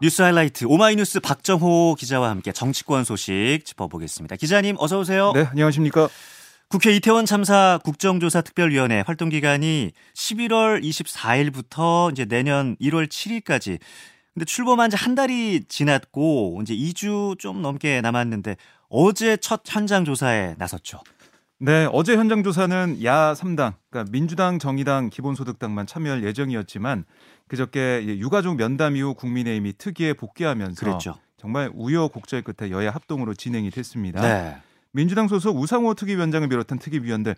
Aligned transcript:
뉴스 0.00 0.20
하이라이트 0.22 0.66
오마이뉴스 0.66 1.20
박정호 1.20 1.96
기자와 1.98 2.28
함께 2.28 2.52
정치권 2.52 3.04
소식 3.04 3.60
짚어보겠습니다. 3.64 4.36
기자님 4.36 4.76
어서 4.78 4.98
오세요. 4.98 5.32
네, 5.34 5.46
안녕하십니까? 5.50 6.08
국회 6.68 6.94
이태원 6.94 7.24
참사 7.26 7.78
국정조사 7.84 8.42
특별위원회 8.42 9.04
활동 9.06 9.28
기간이 9.30 9.92
11월 10.14 10.82
24일부터 10.82 12.12
이제 12.12 12.24
내년 12.26 12.76
1월 12.76 13.08
7일까지. 13.08 13.78
근데 14.34 14.44
출범한 14.44 14.90
지 14.90 14.96
한 14.96 15.14
달이 15.14 15.64
지났고 15.68 16.58
이제 16.62 16.74
2주 16.74 17.38
좀 17.38 17.62
넘게 17.62 18.02
남았는데 18.02 18.56
어제 18.90 19.38
첫 19.38 19.62
현장 19.64 20.04
조사에 20.04 20.56
나섰죠. 20.58 21.00
네, 21.58 21.88
어제 21.90 22.16
현장 22.16 22.42
조사는 22.42 23.02
야 23.02 23.32
3당, 23.32 23.74
그러니까 23.88 24.12
민주당, 24.12 24.58
정의당, 24.58 25.08
기본소득당만 25.08 25.86
참여할 25.86 26.22
예정이었지만 26.24 27.06
그저께 27.48 28.04
유가족 28.18 28.56
면담 28.56 28.96
이후 28.96 29.14
국민의힘이 29.14 29.74
특위에 29.78 30.12
복귀하면서 30.14 30.84
그랬죠. 30.84 31.14
정말 31.36 31.70
우여곡절 31.74 32.42
끝에 32.42 32.70
여야 32.70 32.90
합동으로 32.90 33.34
진행이 33.34 33.70
됐습니다. 33.70 34.20
네. 34.20 34.56
민주당 34.90 35.28
소속 35.28 35.56
우상호 35.56 35.94
특위위원장을 35.94 36.48
비롯한 36.48 36.78
특위위원들 36.78 37.36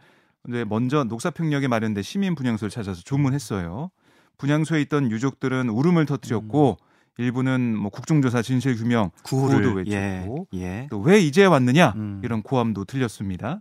먼저 0.67 1.05
녹사평역에 1.05 1.69
마련된 1.69 2.03
시민 2.03 2.35
분향소를 2.35 2.71
찾아서 2.71 3.03
조문했어요. 3.03 3.91
분향소에 4.39 4.81
있던 4.83 5.11
유족들은 5.11 5.69
울음을 5.69 6.07
터뜨렸고 6.07 6.79
음. 6.81 6.89
일부는 7.19 7.77
뭐 7.77 7.91
국정조사 7.91 8.43
진실 8.43 8.77
규명 8.77 9.11
구호도 9.25 9.73
외쳤고 9.73 10.47
예, 10.55 10.61
예. 10.61 10.87
또왜 10.89 11.19
이제 11.19 11.45
왔느냐 11.45 11.93
음. 11.97 12.21
이런 12.23 12.43
고함도 12.43 12.85
들렸습니다. 12.85 13.61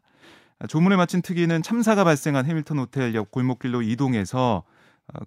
조문을 0.69 0.95
마친 0.97 1.23
특위는 1.23 1.63
참사가 1.63 2.03
발생한 2.03 2.45
해밀턴 2.45 2.77
호텔 2.77 3.15
옆 3.15 3.31
골목길로 3.31 3.81
이동해서 3.81 4.63
어, 4.63 4.76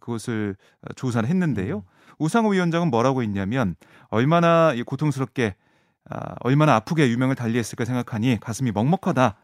그것을 0.01 0.57
조사를 0.97 1.29
했는데요. 1.29 1.79
음. 1.79 2.01
우상호 2.19 2.51
위원장은 2.51 2.91
뭐라고 2.91 3.23
했냐면 3.23 3.77
얼마나 4.09 4.75
고통스럽게 4.87 5.55
아, 6.09 6.35
얼마나 6.41 6.75
아프게 6.75 7.09
유명을 7.09 7.35
달리했을까 7.35 7.85
생각하니 7.85 8.39
가슴이 8.41 8.73
먹먹하다. 8.73 9.37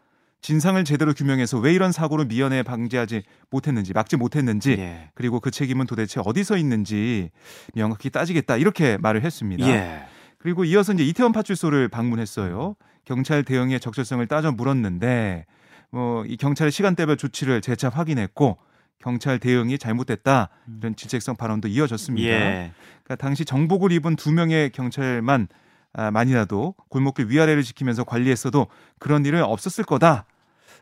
진상을 0.42 0.82
제대로 0.84 1.12
규명해서 1.12 1.58
왜 1.58 1.72
이런 1.72 1.92
사고를 1.92 2.26
미연에 2.26 2.62
방지하지 2.62 3.22
못했는지 3.50 3.92
막지 3.92 4.16
못했는지 4.16 4.72
예. 4.78 5.10
그리고 5.14 5.40
그 5.40 5.50
책임은 5.50 5.86
도대체 5.86 6.20
어디서 6.24 6.56
있는지 6.56 7.30
명확히 7.74 8.10
따지겠다 8.10 8.56
이렇게 8.56 8.96
말을 8.98 9.24
했습니다. 9.24 9.66
예. 9.66 10.06
그리고 10.38 10.64
이어서 10.64 10.92
이제 10.92 11.04
이태원 11.04 11.32
파출소를 11.32 11.88
방문했어요. 11.88 12.76
경찰 13.04 13.42
대응의 13.42 13.80
적절성을 13.80 14.24
따져 14.26 14.52
물었는데 14.52 15.46
뭐이 15.90 16.36
경찰의 16.36 16.70
시간대별 16.70 17.16
조치를 17.16 17.60
재차 17.60 17.88
확인했고 17.88 18.58
경찰 18.98 19.38
대응이 19.38 19.78
잘못됐다 19.78 20.48
이런 20.80 20.96
질책성 20.96 21.36
발언도 21.36 21.68
이어졌습니다. 21.68 22.28
예. 22.28 22.72
그러니까 23.04 23.16
당시 23.16 23.44
정복을 23.44 23.92
입은 23.92 24.16
두 24.16 24.32
명의 24.32 24.70
경찰만 24.70 25.48
아, 25.92 26.10
만이라도 26.10 26.74
골목길 26.88 27.30
위아래를 27.30 27.62
지키면서 27.62 28.04
관리했어도 28.04 28.66
그런 28.98 29.24
일은 29.24 29.42
없었을 29.42 29.84
거다. 29.84 30.26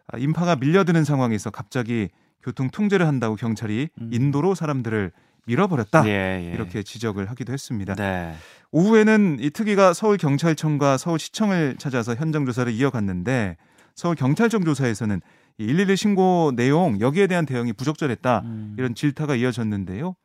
아, 0.09 0.19
인파가 0.19 0.57
밀려드는 0.57 1.05
상황에서 1.05 1.51
갑자기 1.51 2.09
교통 2.43 2.69
통제를 2.69 3.07
한다고 3.07 3.37
경찰이 3.37 3.89
음. 4.01 4.11
인도로 4.13 4.55
사람들을 4.55 5.13
밀어버렸다. 5.47 6.07
예, 6.07 6.43
예. 6.49 6.53
이렇게 6.53 6.83
지적을 6.83 7.31
하기도 7.31 7.53
했습니다. 7.53 7.95
네. 7.95 8.35
오후에는 8.73 9.39
이 9.41 9.51
특위가 9.51 9.93
서울 9.93 10.17
경찰청과 10.17 10.97
서울 10.97 11.19
시청을 11.19 11.77
찾아서 11.79 12.15
현장 12.15 12.45
조사를 12.45 12.73
이어갔는데 12.73 13.57
서울 13.95 14.17
경찰청 14.17 14.65
조사에서는 14.65 15.21
112 15.59 15.97
신고 15.97 16.53
내용 16.55 17.01
여기에 17.01 17.27
대한 17.27 17.47
대응이 17.47 17.73
부적절했다 17.75 18.43
음. 18.45 18.75
이런 18.79 18.95
질타가 18.95 19.37
이어졌는데요. 19.37 20.17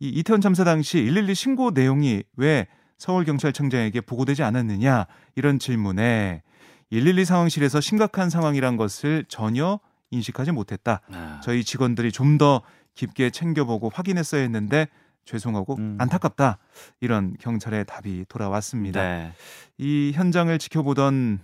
이 0.00 0.08
이태원 0.08 0.40
참사 0.40 0.64
당시 0.64 0.98
112 1.02 1.34
신고 1.34 1.70
내용이 1.70 2.22
왜 2.36 2.66
서울경찰청장에게 2.98 4.00
보고되지 4.02 4.42
않았느냐 4.42 5.06
이런 5.36 5.58
질문에 5.58 6.42
112 6.90 7.24
상황실에서 7.24 7.80
심각한 7.80 8.30
상황이란 8.30 8.76
것을 8.76 9.24
전혀 9.28 9.80
인식하지 10.10 10.52
못했다. 10.52 11.00
아. 11.12 11.40
저희 11.42 11.64
직원들이 11.64 12.12
좀 12.12 12.38
더 12.38 12.62
깊게 12.94 13.30
챙겨보고 13.30 13.90
확인했어야 13.92 14.42
했는데 14.42 14.88
죄송하고 15.24 15.76
음. 15.78 15.96
안타깝다 16.00 16.58
이런 17.00 17.36
경찰의 17.38 17.84
답이 17.86 18.26
돌아왔습니다. 18.28 19.00
네. 19.00 19.32
이 19.78 20.12
현장을 20.14 20.56
지켜보던 20.58 21.38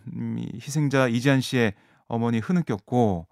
희생자 0.55 1.09
이지한 1.09 1.41
씨의 1.41 1.75
어머니 2.09 2.39
흐느꼈고 2.39 3.27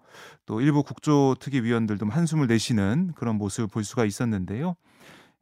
또 0.45 0.61
일부 0.61 0.83
국조특위위원들도 0.83 2.07
한숨을 2.07 2.47
내쉬는 2.47 3.13
그런 3.15 3.35
모습을 3.35 3.67
볼 3.67 3.83
수가 3.83 4.05
있었는데요. 4.05 4.75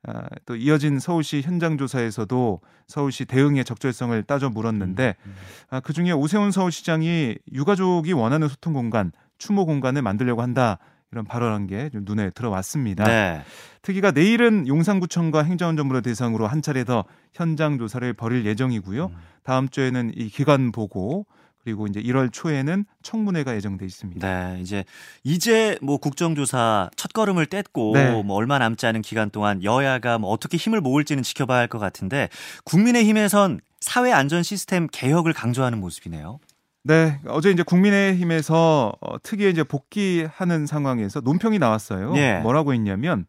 아, 0.07 0.23
또 0.46 0.56
이어진 0.56 1.00
서울시 1.00 1.41
현장 1.41 1.78
조사에서도 1.78 2.62
서울시 2.88 3.25
대응의 3.25 3.66
적절성을 3.66 4.22
따져 4.23 4.50
물었는데 4.50 5.16
음, 5.25 5.29
음. 5.29 5.35
아, 5.69 5.79
그 5.79 5.94
중에 5.94 6.12
오세훈 6.12 6.51
서울시장이 6.51 7.35
유가족이 7.51 8.13
원하는 8.13 8.47
소통 8.47 8.73
공간, 8.73 9.12
추모 9.38 9.66
공간을 9.66 10.02
만들려고 10.02 10.41
한다. 10.41 10.78
이런 11.12 11.23
발언한 11.23 11.67
게 11.67 11.90
눈에 11.94 12.29
들어왔습니다. 12.31 13.06
네. 13.06 13.41
특위가 13.84 14.12
내일은 14.12 14.67
용산구청과 14.67 15.44
행정안전부를 15.44 16.02
대상으로 16.02 16.46
한 16.46 16.62
차례 16.62 16.84
더 16.84 17.06
현장 17.31 17.78
조사를 17.78 18.12
벌일 18.13 18.46
예정이고요. 18.46 19.06
음. 19.06 19.16
다음 19.44 19.69
주에는 19.69 20.12
이 20.16 20.28
기관 20.28 20.72
보고 20.72 21.25
그리고 21.66 21.88
이제 21.88 22.00
1월 22.00 22.31
초에는 22.31 22.86
청문회가 23.02 23.56
예정돼 23.56 23.86
있습니다. 23.88 24.28
네, 24.53 24.62
이제 24.62 24.86
이제 25.24 25.78
뭐 25.81 25.98
국정조사 25.98 26.92
첫 26.96 27.12
걸음을 27.12 27.48
뗐고 27.48 27.94
네. 27.94 28.22
뭐 28.22 28.36
얼마 28.38 28.59
남지 28.59 28.86
않은 28.86 29.02
기간 29.02 29.31
동안 29.31 29.64
여야가 29.64 30.20
뭐 30.20 30.30
어떻게 30.30 30.58
힘을 30.58 30.80
모을지는 30.80 31.24
지켜봐야 31.24 31.59
할 31.59 31.68
것 31.68 31.80
같은데 31.80 32.30
국민의힘에선 32.66 33.59
사회 33.81 34.12
안전 34.12 34.44
시스템 34.44 34.88
개혁을 34.92 35.34
강조하는 35.34 35.80
모습이네요. 35.80 36.38
네, 36.84 37.20
어제 37.28 37.50
이제 37.50 37.64
국민의힘에서 37.64 38.94
어, 39.02 39.24
특위에 39.24 39.50
이제 39.50 39.64
복귀하는 39.64 40.68
상황에서 40.68 41.22
논평이 41.22 41.58
나왔어요. 41.58 42.16
예. 42.18 42.38
뭐라고 42.44 42.74
했냐면 42.76 43.26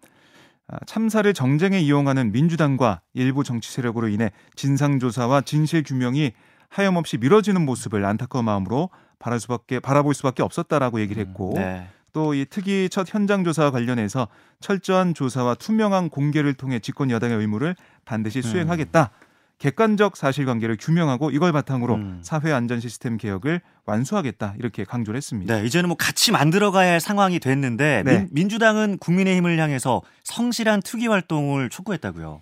아, 0.69 0.77
참사를 0.87 1.33
정쟁에 1.33 1.81
이용하는 1.81 2.33
민주당과 2.33 3.01
일부 3.15 3.45
정치 3.45 3.73
세력으로 3.73 4.09
인해 4.09 4.31
진상조사와 4.57 5.41
진실 5.41 5.83
규명이 5.83 6.33
하염없이 6.77 7.17
미뤄지는 7.17 7.65
모습을 7.65 8.05
안타까운 8.05 8.45
마음으로 8.45 8.91
바랄 9.19 9.41
수밖에 9.41 9.81
바라볼 9.81 10.13
수밖에 10.13 10.43
없었다라고 10.43 11.01
얘기를 11.01 11.23
음, 11.23 11.29
했고 11.29 11.55
음, 11.55 11.55
네. 11.55 11.89
또이 12.13 12.47
특위 12.51 12.89
첫 12.91 13.13
현장 13.13 13.45
조사와 13.45 13.71
관련해서 13.71 14.29
철저한 14.61 15.15
조사와 15.15 15.55
투명한 15.55 16.11
공개를 16.11 16.55
통해 16.55 16.79
집권 16.79 17.11
여당의 17.11 17.39
의무를 17.39 17.77
반드시 18.05 18.41
음. 18.41 18.43
수행하겠다. 18.43 19.11
음. 19.13 19.26
객관적 19.59 20.17
사실관계를 20.17 20.77
규명하고 20.79 21.31
이걸 21.31 21.53
바탕으로 21.53 21.95
음. 21.95 22.19
사회 22.23 22.53
안전 22.53 22.79
시스템 22.79 23.17
개혁을 23.17 23.61
완수하겠다 23.87 24.55
이렇게 24.59 24.85
강조를 24.85 25.17
했습니다. 25.17 25.57
네, 25.57 25.67
이제는 25.67 25.89
뭐 25.89 25.97
같이 25.97 26.31
만들어가야 26.31 26.93
할 26.93 27.01
상황이 27.01 27.39
됐는데 27.39 28.03
네. 28.05 28.27
민, 28.31 28.49
주당은 28.49 28.99
국민의힘을 28.99 29.59
향해서 29.59 30.03
성실한 30.25 30.83
투기 30.83 31.07
활동을 31.07 31.71
촉구했다고요. 31.71 32.41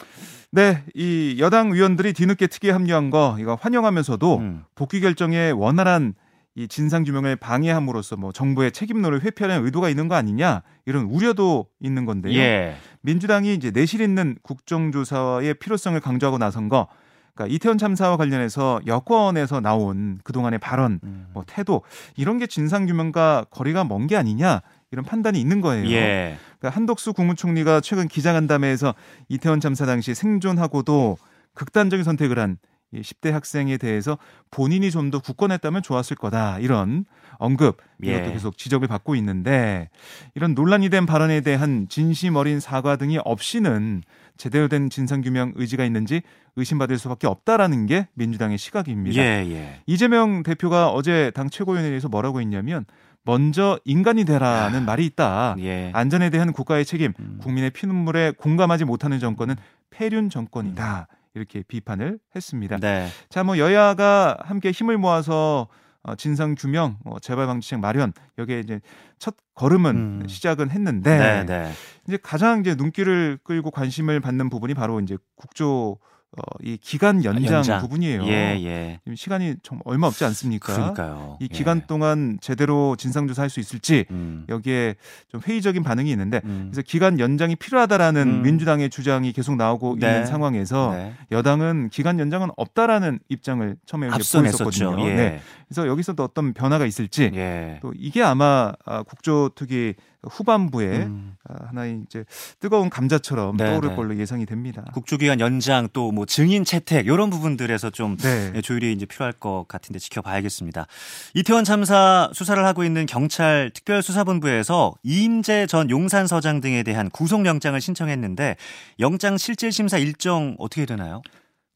네, 0.50 0.82
이 0.94 1.36
여당 1.38 1.72
위원들이 1.72 2.12
뒤늦게 2.12 2.48
특위에 2.48 2.70
합류한 2.70 3.10
거 3.10 3.36
이거 3.38 3.56
환영하면서도 3.60 4.38
음. 4.38 4.64
복귀 4.74 5.00
결정에 5.00 5.50
원활한 5.50 6.14
이 6.56 6.68
진상 6.68 7.02
규명을 7.02 7.36
방해함으로써 7.36 8.16
뭐 8.16 8.30
정부의 8.30 8.70
책임론을 8.70 9.22
회피하려는 9.22 9.64
의도가 9.66 9.88
있는 9.88 10.06
거 10.06 10.14
아니냐 10.14 10.62
이런 10.86 11.06
우려도 11.06 11.66
있는 11.80 12.04
건데요. 12.04 12.38
예. 12.38 12.76
민주당이 13.00 13.54
이제 13.54 13.72
내실 13.72 14.00
있는 14.00 14.36
국정조사의 14.42 15.54
필요성을 15.54 15.98
강조하고 16.00 16.38
나선 16.38 16.68
거 16.68 16.86
그러니까 17.34 17.54
이태원 17.54 17.78
참사와 17.78 18.16
관련해서 18.16 18.80
여권에서 18.86 19.60
나온 19.60 20.18
그동안의 20.24 20.60
발언, 20.60 21.00
음. 21.02 21.26
뭐 21.32 21.42
태도 21.46 21.82
이런 22.16 22.38
게 22.38 22.46
진상 22.46 22.86
규명과 22.86 23.46
거리가 23.50 23.84
먼 23.84 24.06
게 24.06 24.16
아니냐 24.16 24.60
이런 24.90 25.04
판단이 25.04 25.40
있는 25.40 25.60
거예요. 25.60 25.86
예. 25.90 26.36
그러니까 26.58 26.76
한덕수 26.76 27.14
국무총리가 27.14 27.80
최근 27.80 28.06
기자간담회에서 28.06 28.94
이태원 29.28 29.60
참사 29.60 29.86
당시 29.86 30.14
생존하고도 30.14 31.18
극단적인 31.54 32.04
선택을 32.04 32.38
한 32.38 32.58
10대 32.94 33.32
학생에 33.32 33.76
대해서 33.76 34.18
본인이 34.52 34.90
좀 34.92 35.10
더 35.10 35.18
굳건했다면 35.18 35.82
좋았을 35.82 36.16
거다. 36.16 36.60
이런 36.60 37.04
언급, 37.38 37.78
이것도 38.00 38.26
예. 38.26 38.32
계속 38.32 38.56
지적을 38.56 38.86
받고 38.86 39.16
있는데 39.16 39.88
이런 40.36 40.54
논란이 40.54 40.90
된 40.90 41.04
발언에 41.06 41.40
대한 41.40 41.86
진심 41.88 42.36
어린 42.36 42.60
사과 42.60 42.94
등이 42.94 43.18
없이는 43.24 44.02
제대로 44.36 44.68
된 44.68 44.90
진상규명 44.90 45.52
의지가 45.56 45.84
있는지 45.84 46.22
의심받을 46.56 46.98
수밖에 46.98 47.26
없다라는 47.26 47.86
게 47.86 48.08
민주당의 48.14 48.58
시각입니다. 48.58 49.20
예, 49.20 49.44
예. 49.50 49.80
이재명 49.86 50.42
대표가 50.42 50.90
어제 50.90 51.30
당 51.34 51.48
최고위원회에서 51.50 52.08
뭐라고 52.08 52.40
했냐면 52.40 52.84
먼저 53.22 53.78
인간이 53.84 54.24
되라는 54.24 54.82
아, 54.82 54.84
말이 54.84 55.06
있다. 55.06 55.56
예. 55.60 55.90
안전에 55.94 56.30
대한 56.30 56.52
국가의 56.52 56.84
책임, 56.84 57.12
음. 57.18 57.38
국민의 57.40 57.70
피눈물에 57.70 58.32
공감하지 58.36 58.84
못하는 58.84 59.18
정권은 59.18 59.56
폐륜 59.90 60.28
정권이다. 60.28 61.08
음. 61.10 61.16
이렇게 61.34 61.62
비판을 61.66 62.18
했습니다. 62.36 62.76
네. 62.76 63.08
자, 63.28 63.42
뭐 63.42 63.58
여야가 63.58 64.38
함께 64.42 64.70
힘을 64.70 64.98
모아서 64.98 65.68
어, 66.02 66.14
진상 66.16 66.54
규명, 66.54 66.98
어, 67.04 67.18
재발 67.18 67.46
방지책 67.46 67.80
마련 67.80 68.12
여기에 68.38 68.60
이제 68.60 68.80
첫 69.18 69.34
걸음은 69.54 69.96
음. 70.22 70.28
시작은 70.28 70.70
했는데 70.70 71.18
네, 71.18 71.46
네. 71.46 71.72
이제 72.06 72.18
가장 72.22 72.60
이제 72.60 72.74
눈길을 72.74 73.38
끌고 73.42 73.70
관심을 73.70 74.20
받는 74.20 74.50
부분이 74.50 74.74
바로 74.74 75.00
이제 75.00 75.16
국조 75.36 75.98
어, 76.36 76.42
이 76.62 76.76
기간 76.80 77.24
연장, 77.24 77.54
연장. 77.54 77.80
부분이에요. 77.80 78.24
예, 78.24 78.58
예. 78.64 79.00
시간이 79.14 79.56
좀 79.62 79.78
얼마 79.84 80.08
없지 80.08 80.24
않습니까? 80.24 80.74
그러니까요. 80.74 81.38
이 81.40 81.46
기간 81.46 81.78
예. 81.78 81.86
동안 81.86 82.38
제대로 82.40 82.96
진상 82.96 83.28
조사할 83.28 83.50
수 83.50 83.60
있을지 83.60 84.06
음. 84.10 84.44
여기에 84.48 84.96
좀 85.28 85.40
회의적인 85.46 85.84
반응이 85.84 86.10
있는데 86.10 86.40
음. 86.44 86.70
그래서 86.72 86.82
기간 86.82 87.20
연장이 87.20 87.54
필요하다라는 87.54 88.22
음. 88.22 88.42
민주당의 88.42 88.90
주장이 88.90 89.32
계속 89.32 89.54
나오고 89.56 89.96
네. 90.00 90.06
있는 90.06 90.26
상황에서 90.26 90.92
네. 90.92 91.14
여당은 91.30 91.90
기간 91.90 92.18
연장은 92.18 92.50
없다라는 92.56 93.20
입장을 93.28 93.76
처음에 93.86 94.08
보였었거든요. 94.08 95.08
예. 95.08 95.14
네. 95.14 95.40
그래서 95.68 95.86
여기서도 95.86 96.22
어떤 96.24 96.52
변화가 96.52 96.84
있을지 96.86 97.30
예. 97.34 97.78
또 97.80 97.92
이게 97.96 98.22
아마 98.22 98.72
아, 98.84 99.02
국조특위 99.02 99.94
후반부에 100.30 101.04
음. 101.04 101.36
아, 101.48 101.66
하나의 101.68 102.02
이제 102.06 102.24
뜨거운 102.60 102.90
감자처럼 102.90 103.56
네, 103.56 103.66
떠오를 103.66 103.90
네. 103.90 103.96
걸로 103.96 104.16
예상이 104.16 104.46
됩니다. 104.46 104.84
국주기간 104.92 105.40
연장 105.40 105.88
또뭐 105.92 106.23
증인 106.24 106.64
채택 106.64 107.06
이런 107.06 107.30
부분들에서 107.30 107.90
좀 107.90 108.16
네. 108.18 108.52
예, 108.54 108.60
조율이 108.60 108.92
이제 108.92 109.06
필요할 109.06 109.32
것 109.32 109.66
같은데 109.68 109.98
지켜봐야겠습니다. 109.98 110.86
이태원 111.34 111.64
참사 111.64 112.30
수사를 112.32 112.64
하고 112.64 112.84
있는 112.84 113.06
경찰 113.06 113.70
특별수사본부에서 113.74 114.94
이임재 115.02 115.66
전 115.66 115.90
용산서장 115.90 116.60
등에 116.60 116.82
대한 116.82 117.10
구속영장을 117.10 117.80
신청했는데 117.80 118.56
영장 119.00 119.36
실질 119.36 119.72
심사 119.72 119.98
일정 119.98 120.56
어떻게 120.58 120.86
되나요? 120.86 121.22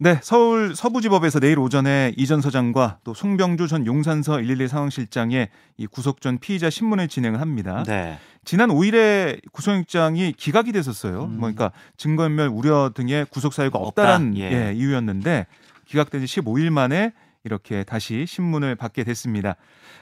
네, 0.00 0.20
서울 0.22 0.76
서부지법에서 0.76 1.40
내일 1.40 1.58
오전에 1.58 2.14
이 2.16 2.24
전 2.26 2.40
서장과 2.40 2.98
또 3.02 3.14
송병주 3.14 3.66
전 3.66 3.84
용산서 3.84 4.36
112 4.36 4.68
상황실장의 4.68 5.48
이 5.76 5.86
구속 5.88 6.20
전 6.20 6.38
피의자 6.38 6.70
신문을 6.70 7.08
진행을 7.08 7.40
합니다. 7.40 7.82
네. 7.84 8.16
지난 8.48 8.70
5일에 8.70 9.42
구속영장이 9.52 10.32
기각이 10.32 10.72
됐었어요. 10.72 11.24
음. 11.24 11.32
뭐 11.32 11.52
그러니까 11.52 11.70
증거인멸 11.98 12.48
우려 12.48 12.92
등의 12.94 13.26
구속 13.26 13.52
사유가 13.52 13.78
없다란 13.78 14.28
없다. 14.28 14.40
예. 14.40 14.68
예, 14.68 14.72
이유였는데 14.72 15.44
기각된 15.84 16.24
지 16.24 16.40
15일 16.40 16.70
만에 16.70 17.12
이렇게 17.44 17.84
다시 17.84 18.24
신문을 18.26 18.74
받게 18.74 19.04
됐습니다. 19.04 19.56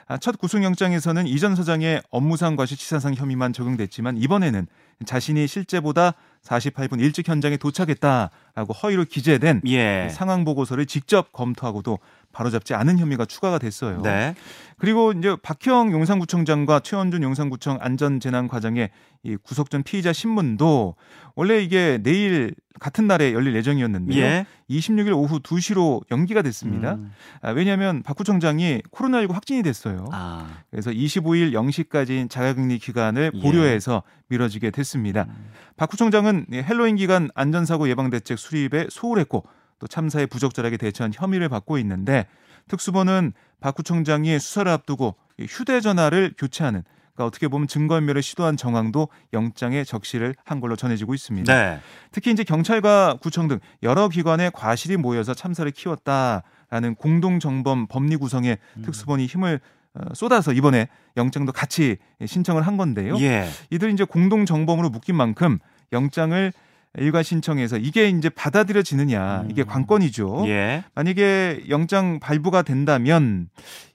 아, 0.07 0.17
첫 0.17 0.37
구속영장에서는 0.37 1.27
이전 1.27 1.57
서장의 1.57 2.01
업무상 2.09 2.55
과실치사상 2.55 3.15
혐의만 3.15 3.51
적용됐지만 3.51 4.15
이번에는 4.15 4.65
자신이 5.05 5.45
실제보다 5.45 6.13
48분 6.41 7.01
일찍 7.01 7.27
현장에 7.27 7.57
도착했다라고 7.57 8.71
허위로 8.81 9.03
기재된 9.03 9.61
예. 9.67 10.07
상황 10.09 10.45
보고서를 10.45 10.85
직접 10.85 11.33
검토하고도 11.33 11.99
바로잡지 12.37 12.75
않은 12.75 12.99
혐의가 12.99 13.25
추가가 13.25 13.57
됐어요. 13.57 14.01
네. 14.03 14.35
그리고 14.77 15.11
이제 15.11 15.35
박형 15.41 15.91
용산구청장과 15.91 16.81
최원준 16.81 17.23
용산구청 17.23 17.79
안전재난과장의 17.81 18.91
이 19.23 19.37
구속 19.37 19.71
전 19.71 19.81
피의자 19.81 20.13
신문도 20.13 20.95
원래 21.35 21.59
이게 21.63 21.99
내일 22.03 22.53
같은 22.79 23.07
날에 23.07 23.33
열릴 23.33 23.55
예정이었는데요. 23.55 24.23
예. 24.23 24.45
26일 24.69 25.17
오후 25.17 25.39
2시로 25.39 26.03
연기가 26.11 26.43
됐습니다. 26.43 26.93
음. 26.93 27.11
아, 27.41 27.49
왜냐하면 27.49 28.03
박 28.03 28.15
구청장이 28.15 28.83
코로나19 28.91 29.31
확진이 29.31 29.63
됐어요. 29.63 30.05
아. 30.11 30.47
그래서 30.69 30.91
25일 30.91 31.53
0시까지인 31.53 32.29
자가격리 32.29 32.77
기간을 32.77 33.31
예. 33.33 33.41
보류해서 33.41 34.03
미뤄지게 34.27 34.69
됐습니다. 34.69 35.25
음. 35.27 35.49
박 35.75 35.89
구청장은 35.89 36.45
헬로윈 36.53 36.97
기간 36.97 37.29
안전사고 37.33 37.89
예방대책 37.89 38.37
수립에 38.37 38.85
소홀했고 38.91 39.43
또 39.79 39.87
참사에 39.87 40.25
부적절하게 40.25 40.77
대처한 40.77 41.11
혐의를 41.13 41.49
받고 41.49 41.77
있는데 41.79 42.25
특수본은 42.67 43.33
박 43.59 43.75
구청장이 43.75 44.39
수사를 44.39 44.71
앞두고 44.71 45.15
휴대전화를 45.39 46.33
교체하는 46.37 46.83
그러니까 47.17 47.25
어떻게 47.25 47.47
보면 47.47 47.67
증거인멸을 47.67 48.21
시도한 48.21 48.57
정황도 48.57 49.09
영장에 49.33 49.83
적시를 49.83 50.35
한 50.45 50.59
걸로 50.59 50.75
전해지고 50.75 51.15
있습니다. 51.15 51.51
네. 51.51 51.79
특히 52.11 52.31
이제 52.31 52.43
경찰과 52.43 53.17
구청 53.19 53.47
등 53.47 53.59
여러 53.81 54.07
기관의 54.07 54.51
과실이 54.53 54.97
모여서 54.97 55.33
참사를 55.33 55.69
키웠다라는 55.71 56.95
공동 56.97 57.39
정범 57.39 57.87
법리 57.87 58.17
구성에 58.17 58.57
음. 58.77 58.81
특수본이 58.83 59.25
힘을 59.25 59.59
어, 59.95 60.13
쏟아서 60.13 60.53
이번에 60.53 60.87
영장도 61.15 61.53
같이 61.53 61.97
신청을 62.23 62.61
한 62.61 62.77
건데요. 62.77 63.17
예. 63.19 63.49
이들 63.71 63.91
이제 63.91 64.03
공동 64.03 64.45
정범으로 64.45 64.91
묶인 64.91 65.15
만큼 65.15 65.57
영장을 65.91 66.53
일괄 66.97 67.23
신청해서 67.23 67.77
이게 67.77 68.09
이제 68.09 68.29
받아들여지느냐 68.29 69.45
이게 69.49 69.63
음. 69.63 69.67
관건이죠. 69.67 70.45
예. 70.47 70.83
만약에 70.95 71.65
영장 71.69 72.19
발부가 72.19 72.61
된다면 72.61 73.49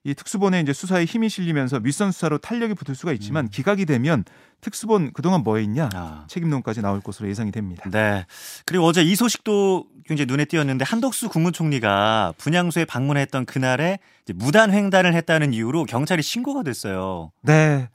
이 0.05 0.15
특수본의 0.15 0.63
이제 0.63 0.73
수사에 0.73 1.05
힘이 1.05 1.29
실리면서 1.29 1.81
윗선 1.83 2.13
수사로 2.13 2.39
탄력이 2.39 2.75
붙을 2.75 2.95
수가 2.95 3.13
있지만 3.13 3.47
음. 3.47 3.49
기각이 3.51 3.87
되면 3.87 4.25
특수본 4.61 5.13
그동안 5.13 5.43
뭐 5.43 5.57
했냐 5.57 5.89
아. 5.93 6.25
책임론까지 6.29 6.83
나올 6.83 7.01
것으로 7.01 7.29
예상이 7.29 7.51
됩니다. 7.51 7.89
네. 7.91 8.25
그리고 8.65 8.85
어제 8.85 9.03
이 9.03 9.15
소식도 9.17 9.87
굉장히 10.07 10.27
눈에 10.27 10.45
띄었는데 10.45 10.85
한덕수 10.85 11.29
국무총리가 11.29 12.35
분향소에 12.39 12.85
방문했던 12.85 13.47
그날에 13.47 13.99
무단 14.35 14.73
횡단을 14.73 15.15
했다는 15.15 15.53
이유로 15.53 15.85
경찰이 15.85 16.23
신고가 16.23 16.63
됐어요. 16.63 17.33
네. 17.43 17.89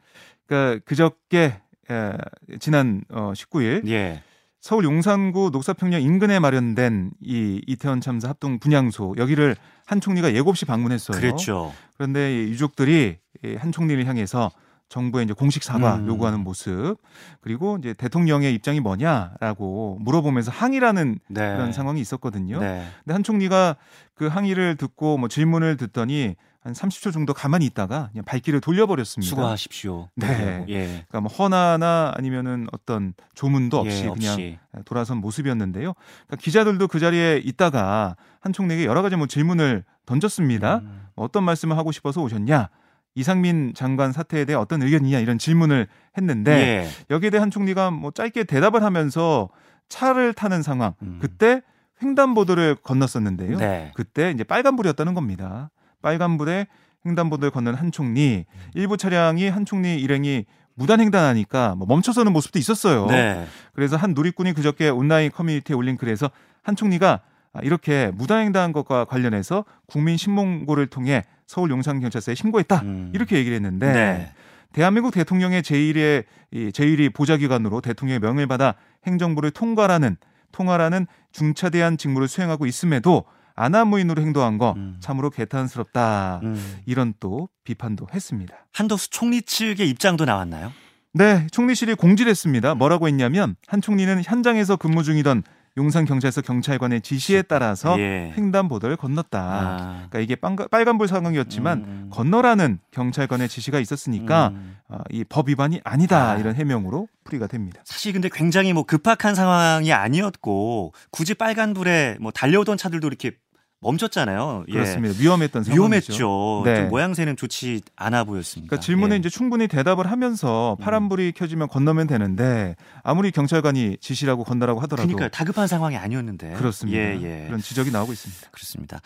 그러니까 0.46 0.84
그저께 0.86 1.60
에, 1.90 2.12
지난 2.60 3.04
어 3.10 3.32
19일 3.34 3.88
예. 3.90 4.22
서울 4.68 4.84
용산구 4.84 5.52
녹사평역 5.54 6.02
인근에 6.02 6.40
마련된 6.40 7.12
이 7.22 7.62
이태원 7.68 8.02
참사 8.02 8.28
합동 8.28 8.60
분향소 8.60 9.16
여기를 9.18 9.56
한 9.86 10.02
총리가 10.02 10.34
예고 10.34 10.50
없이 10.50 10.66
방문했어요. 10.66 11.18
그렇죠. 11.22 11.74
그런데 11.96 12.36
유족들이 12.36 13.16
한 13.60 13.72
총리를 13.72 14.06
향해서 14.06 14.52
정부에 14.90 15.24
이제 15.24 15.34
공식 15.34 15.64
사과 15.64 15.96
음. 15.96 16.08
요구하는 16.08 16.40
모습 16.40 16.98
그리고 17.42 17.78
이제 17.80 17.94
대통령의 17.94 18.54
입장이 18.54 18.80
뭐냐라고 18.80 19.98
물어보면서 20.02 20.52
항의라는 20.52 21.20
네. 21.28 21.56
그런 21.56 21.74
상황이 21.74 22.00
있었거든요. 22.00 22.60
네. 22.60 22.88
근데 23.04 23.14
한 23.14 23.24
총리가 23.24 23.76
그 24.16 24.28
항의를 24.28 24.76
듣고 24.78 25.18
뭐 25.18 25.28
질문을 25.28 25.78
듣더니 25.78 26.36
한 26.68 26.74
30초 26.74 27.14
정도 27.14 27.34
가만히 27.34 27.66
있다가 27.66 28.10
그냥 28.12 28.26
발길을 28.26 28.60
돌려버렸습니다. 28.60 29.30
수고하십시오. 29.30 30.10
네. 30.16 30.66
예. 30.68 30.86
그러니까 31.08 31.22
뭐 31.22 31.32
허나나 31.32 32.14
아니면은 32.16 32.68
어떤 32.74 33.14
조문도 33.36 33.78
없이, 33.78 34.04
예, 34.04 34.08
없이. 34.08 34.60
그냥 34.72 34.84
돌아선 34.84 35.18
모습이었는데요. 35.20 35.94
그러니까 35.94 36.36
기자들도 36.38 36.88
그 36.90 37.00
자리에 37.00 37.42
있다가 37.44 38.18
한 38.42 38.52
총리에게 38.52 38.86
여러 38.86 39.02
가지 39.02 39.16
뭐 39.16 39.28
질문을 39.28 39.86
던졌습니다. 40.06 40.78
음. 40.80 41.08
뭐 41.16 41.26
어떤 41.26 41.44
말씀을 41.44 41.78
하고 41.78 41.94
싶어서 41.94 42.22
오셨냐? 42.22 42.70
이상민 43.18 43.74
장관 43.74 44.12
사태에 44.12 44.46
대해 44.46 44.56
어떤 44.56 44.84
의견이냐 44.84 45.18
이런 45.20 45.40
질문을 45.40 45.88
했는데 46.18 46.52
예. 46.52 46.88
여기에 47.10 47.32
대해 47.32 47.40
한 47.40 47.50
총리가 47.50 47.90
뭐 47.90 48.12
짧게 48.12 48.44
대답을 48.44 48.84
하면서 48.84 49.50
차를 49.90 50.34
타는 50.34 50.62
상황 50.62 50.94
음. 51.02 51.18
그때 51.20 51.64
횡단보도를 52.04 52.76
건넜었는데요. 52.84 53.58
네. 53.58 53.92
그때 53.96 54.30
이제 54.30 54.44
빨간불이었다는 54.44 55.16
겁니다. 55.16 55.72
빨간불에 56.04 56.68
횡단보도를 57.08 57.50
건넌 57.50 57.74
한 57.74 57.92
총리 57.92 58.46
일부 58.76 58.98
차량이 58.98 59.50
한 59.50 59.66
총리 59.66 60.00
일행이 60.00 60.46
무단 60.76 61.00
횡단하니까 61.00 61.74
뭐 61.74 61.88
멈춰서는 61.88 62.32
모습도 62.32 62.60
있었어요. 62.60 63.08
네. 63.08 63.48
그래서 63.74 63.98
한 63.98 64.14
누리꾼이 64.14 64.54
그저께 64.54 64.90
온라인 64.90 65.32
커뮤니티에 65.32 65.76
올린 65.76 65.98
글에서 65.98 66.30
한 66.62 66.76
총리가 66.76 67.22
이렇게 67.64 68.12
무단 68.14 68.46
횡단한 68.46 68.74
것과 68.74 69.06
관련해서 69.06 69.66
국민 69.88 70.18
신문고를 70.18 70.86
통해 70.86 71.24
서울 71.48 71.72
용산경찰서에 71.72 72.36
신고했다 72.36 72.82
음. 72.82 73.12
이렇게 73.14 73.38
얘기를 73.38 73.56
했는데 73.56 73.92
네. 73.92 74.32
대한민국 74.74 75.12
대통령의 75.12 75.64
제1의 75.64 76.26
제1위 76.54 77.14
보좌기관으로 77.14 77.82
대통령의 77.82 78.20
명을 78.20 78.48
받아 78.48 78.76
행정부를 79.06 79.52
통과라는 79.52 80.18
통화라는 80.52 81.08
중차대한 81.32 81.98
직무를 81.98 82.28
수행하고 82.28 82.66
있음에도 82.66 83.24
아나무인으로 83.56 84.22
행동한 84.22 84.58
거 84.58 84.74
음. 84.78 84.98
참으로 85.00 85.30
개탄스럽다. 85.32 86.42
음. 86.44 86.78
이런 86.86 87.14
또 87.20 87.50
비판도 87.64 88.08
했습니다. 88.14 88.56
한덕수 88.72 89.10
총리 89.10 89.42
측의 89.42 89.90
입장도 89.90 90.26
나왔나요? 90.26 90.72
네, 91.14 91.48
총리실이 91.52 91.96
공지를 91.96 92.30
했습니다. 92.30 92.76
뭐라고 92.76 93.08
했냐면 93.08 93.56
한 93.66 93.82
총리는 93.82 94.22
현장에서 94.24 94.76
근무 94.76 95.04
중이던 95.04 95.42
용산경찰서 95.78 96.42
경찰관의 96.42 97.02
지시에 97.02 97.44
따라서 97.44 97.98
예. 98.00 98.34
횡단보도를 98.36 98.98
건넜다. 98.98 99.40
아. 99.40 100.08
그러니까 100.10 100.20
이게 100.20 100.36
빨간불 100.36 101.08
상황이었지만 101.08 101.78
음, 101.78 101.84
음. 101.84 102.10
건너라는 102.12 102.80
경찰관의 102.92 103.48
지시가 103.48 103.80
있었으니까 103.80 104.50
음. 104.50 104.78
어, 104.90 104.98
이법 105.12 105.50
위반이 105.50 105.80
아니다 105.84 106.32
아. 106.32 106.38
이런 106.38 106.56
해명으로 106.56 107.08
풀이가 107.24 107.48
됩니다. 107.48 107.82
사실 107.86 108.12
근데 108.12 108.30
굉장히 108.34 108.74
뭐 108.74 108.84
급박한 108.84 109.36
상황이 109.36 109.94
아니었고 109.94 110.94
굳이 111.12 111.36
빨간불에 111.36 112.18
뭐 112.20 112.32
달려오던 112.32 112.78
차들도 112.78 113.08
이렇게 113.08 113.32
멈췄잖아요. 113.80 114.66
예. 114.70 114.74
그렇습니다. 114.74 115.16
위험했던 115.20 115.64
상황이죠. 115.64 115.82
위험했죠. 115.82 116.62
네. 116.66 116.84
모양새는 116.86 117.36
좋지 117.36 117.82
않아 117.96 118.24
보였습니다. 118.24 118.70
그러니까 118.70 118.86
질문에 118.86 119.16
예. 119.16 119.20
이제 119.20 119.30
충분히 119.30 119.68
대답을 119.68 120.10
하면서 120.10 120.76
음. 120.80 120.84
파란불이 120.84 121.28
음. 121.28 121.32
켜지면 121.36 121.68
건너면 121.68 122.08
되는데 122.08 122.76
아무리 123.04 123.32
경찰관이 123.32 123.98
지시라고 124.02 124.44
건너라고 124.44 124.80
하더라도 124.82 125.08
그러니까 125.08 125.30
다급한 125.30 125.68
상황이 125.68 125.96
아니었는데 125.96 126.54
그렇습니다. 126.54 126.98
예, 126.98 127.20
예. 127.22 127.46
그런 127.46 127.62
지적이 127.62 127.92
나오고 127.92 128.14
있습니다. 128.14 128.50
그렇습니다. 128.52 129.00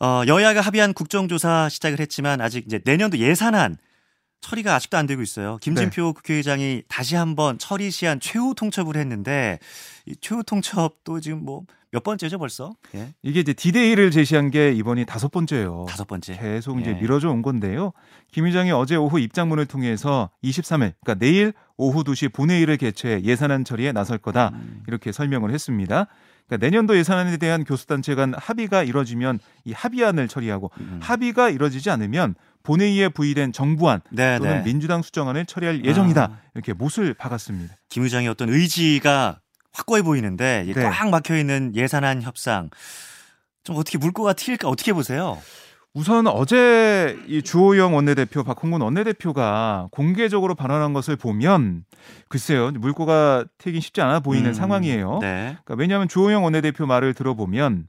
어, 0.00 0.22
여야가 0.26 0.60
합의한 0.60 0.92
국정조사 0.92 1.68
시작을 1.68 1.98
했지만 1.98 2.40
아직 2.40 2.64
이제 2.66 2.80
내년도 2.84 3.18
예산안 3.18 3.78
처리가 4.42 4.74
아직도 4.74 4.96
안 4.98 5.06
되고 5.06 5.22
있어요. 5.22 5.56
김진표 5.62 6.02
네. 6.02 6.12
국회의장이 6.12 6.82
다시 6.86 7.16
한번 7.16 7.58
처리 7.58 7.90
시한 7.90 8.20
최후 8.20 8.54
통첩을 8.54 8.96
했는데 8.96 9.58
이 10.06 10.14
최후 10.20 10.42
통첩도 10.44 11.20
지금 11.20 11.44
뭐 11.44 11.62
몇 11.94 12.02
번째죠 12.02 12.38
벌써? 12.38 12.74
예. 12.96 13.14
이게 13.22 13.38
이제 13.38 13.52
디데이를 13.52 14.10
제시한 14.10 14.50
게 14.50 14.72
이번이 14.72 15.06
다섯 15.06 15.30
번째예요. 15.30 15.86
다섯 15.88 16.08
번째. 16.08 16.36
계속 16.36 16.80
이제 16.80 16.90
예. 16.90 16.94
미뤄져 16.94 17.30
온 17.30 17.40
건데요. 17.40 17.92
김 18.32 18.46
위장이 18.46 18.72
어제 18.72 18.96
오후 18.96 19.20
입장문을 19.20 19.66
통해서 19.66 20.28
23일, 20.42 20.94
그러니까 21.04 21.14
내일 21.14 21.52
오후 21.76 22.02
2시 22.02 22.32
본회의를 22.32 22.78
개최해 22.78 23.22
예산안 23.22 23.64
처리에 23.64 23.92
나설 23.92 24.18
거다 24.18 24.50
음. 24.54 24.82
이렇게 24.88 25.12
설명을 25.12 25.52
했습니다. 25.52 26.08
그러니까 26.48 26.66
내년도 26.66 26.96
예산안에 26.96 27.36
대한 27.36 27.62
교수단체 27.62 28.16
간 28.16 28.34
합의가 28.36 28.82
이뤄지면 28.82 29.38
이 29.64 29.72
합의안을 29.72 30.26
처리하고 30.26 30.72
음. 30.80 30.98
합의가 31.00 31.50
이뤄지지 31.50 31.90
않으면 31.90 32.34
본회의에 32.64 33.08
부의된 33.10 33.52
정부안 33.52 34.00
네, 34.10 34.38
또는 34.38 34.56
네. 34.58 34.64
민주당 34.64 35.00
수정안을 35.00 35.46
처리할 35.46 35.84
예정이다 35.84 36.22
아. 36.24 36.40
이렇게 36.54 36.72
못을 36.72 37.14
박았습니다. 37.14 37.76
김 37.88 38.02
의장의 38.02 38.28
어떤 38.28 38.48
의지가 38.48 39.38
확고해 39.74 40.02
보이는데 40.02 40.64
네. 40.74 40.82
꽉 40.82 41.10
막혀 41.10 41.36
있는 41.36 41.74
예산안 41.74 42.22
협상 42.22 42.70
좀 43.64 43.76
어떻게 43.76 43.98
물꼬가 43.98 44.32
튈까 44.32 44.68
어떻게 44.68 44.92
보세요? 44.92 45.38
우선 45.94 46.26
어제 46.26 47.16
이 47.28 47.40
주호영 47.40 47.94
원내대표, 47.94 48.42
박홍근 48.42 48.80
원내대표가 48.80 49.88
공개적으로 49.92 50.56
발언한 50.56 50.92
것을 50.92 51.14
보면 51.14 51.84
글쎄요 52.28 52.72
물꼬가 52.72 53.44
튀긴 53.58 53.80
쉽지 53.80 54.00
않아 54.00 54.20
보이는 54.20 54.50
음, 54.50 54.54
상황이에요. 54.54 55.18
네. 55.20 55.56
그러니까 55.64 55.74
왜냐하면 55.78 56.08
주호영 56.08 56.42
원내대표 56.42 56.86
말을 56.86 57.14
들어보면 57.14 57.86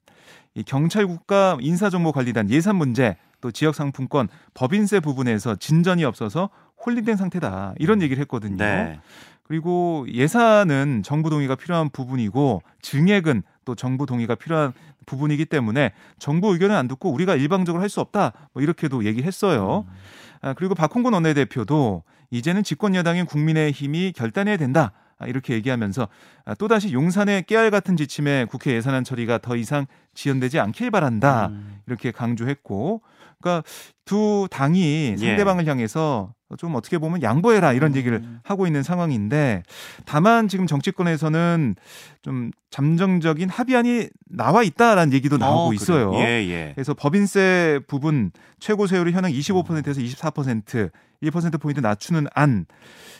이 0.53 0.63
경찰국가 0.63 1.57
인사정보관리단 1.59 2.51
예산 2.51 2.75
문제 2.75 3.17
또 3.41 3.51
지역상품권 3.51 4.27
법인세 4.53 4.99
부분에서 4.99 5.55
진전이 5.55 6.05
없어서 6.05 6.49
홀링된 6.85 7.17
상태다 7.17 7.73
이런 7.77 8.01
얘기를 8.03 8.21
했거든요. 8.21 8.57
네. 8.57 8.99
그리고 9.47 10.05
예산은 10.11 11.03
정부 11.03 11.29
동의가 11.29 11.55
필요한 11.55 11.89
부분이고 11.89 12.61
증액은 12.81 13.43
또 13.63 13.75
정부 13.75 14.05
동의가 14.05 14.35
필요한 14.35 14.73
부분이기 15.05 15.45
때문에 15.45 15.91
정부 16.17 16.51
의견을 16.53 16.75
안 16.75 16.87
듣고 16.87 17.11
우리가 17.11 17.35
일방적으로 17.35 17.81
할 17.81 17.89
수 17.89 18.01
없다 18.01 18.33
뭐 18.53 18.63
이렇게도 18.63 19.05
얘기했어요. 19.05 19.85
아, 20.41 20.53
그리고 20.53 20.73
박홍근 20.75 21.13
원내대표도 21.13 22.03
이제는 22.31 22.63
집권 22.63 22.95
여당인 22.95 23.25
국민의힘이 23.25 24.13
결단해야 24.15 24.57
된다. 24.57 24.91
아, 25.17 25.27
이렇게 25.27 25.53
얘기하면서 25.53 26.07
아, 26.45 26.55
또다시 26.55 26.91
용산의 26.91 27.43
깨알 27.43 27.71
같은 27.71 27.95
지침에 27.97 28.45
국회 28.45 28.73
예산안 28.75 29.03
처리가 29.03 29.37
더 29.37 29.55
이상 29.55 29.85
지연되지 30.15 30.59
않길 30.59 30.91
바란다. 30.91 31.47
음. 31.47 31.79
이렇게 31.87 32.11
강조했고 32.11 33.01
그러니까 33.39 33.63
두 34.05 34.47
당이 34.49 35.11
예. 35.13 35.17
상대방을 35.17 35.65
예. 35.65 35.69
향해서 35.69 36.33
좀 36.57 36.75
어떻게 36.75 36.97
보면 36.99 37.23
양보해라 37.23 37.73
이런 37.73 37.93
음. 37.93 37.97
얘기를 37.97 38.23
하고 38.43 38.67
있는 38.67 38.83
상황인데 38.83 39.63
다만 40.05 40.47
지금 40.47 40.67
정치권에서는 40.67 41.75
좀 42.21 42.51
잠정적인 42.69 43.49
합의안이 43.49 44.09
나와 44.29 44.61
있다라는 44.61 45.13
얘기도 45.13 45.37
나오고 45.37 45.69
어, 45.69 45.73
있어요. 45.73 46.13
예, 46.15 46.45
예. 46.47 46.71
그래서 46.75 46.93
법인세 46.93 47.79
부분 47.87 48.31
최고 48.59 48.85
세율을 48.85 49.11
현행 49.11 49.31
25%에서 49.33 50.01
24% 50.01 50.91
1% 51.23 51.59
포인트 51.59 51.79
낮추는 51.79 52.27
안 52.35 52.65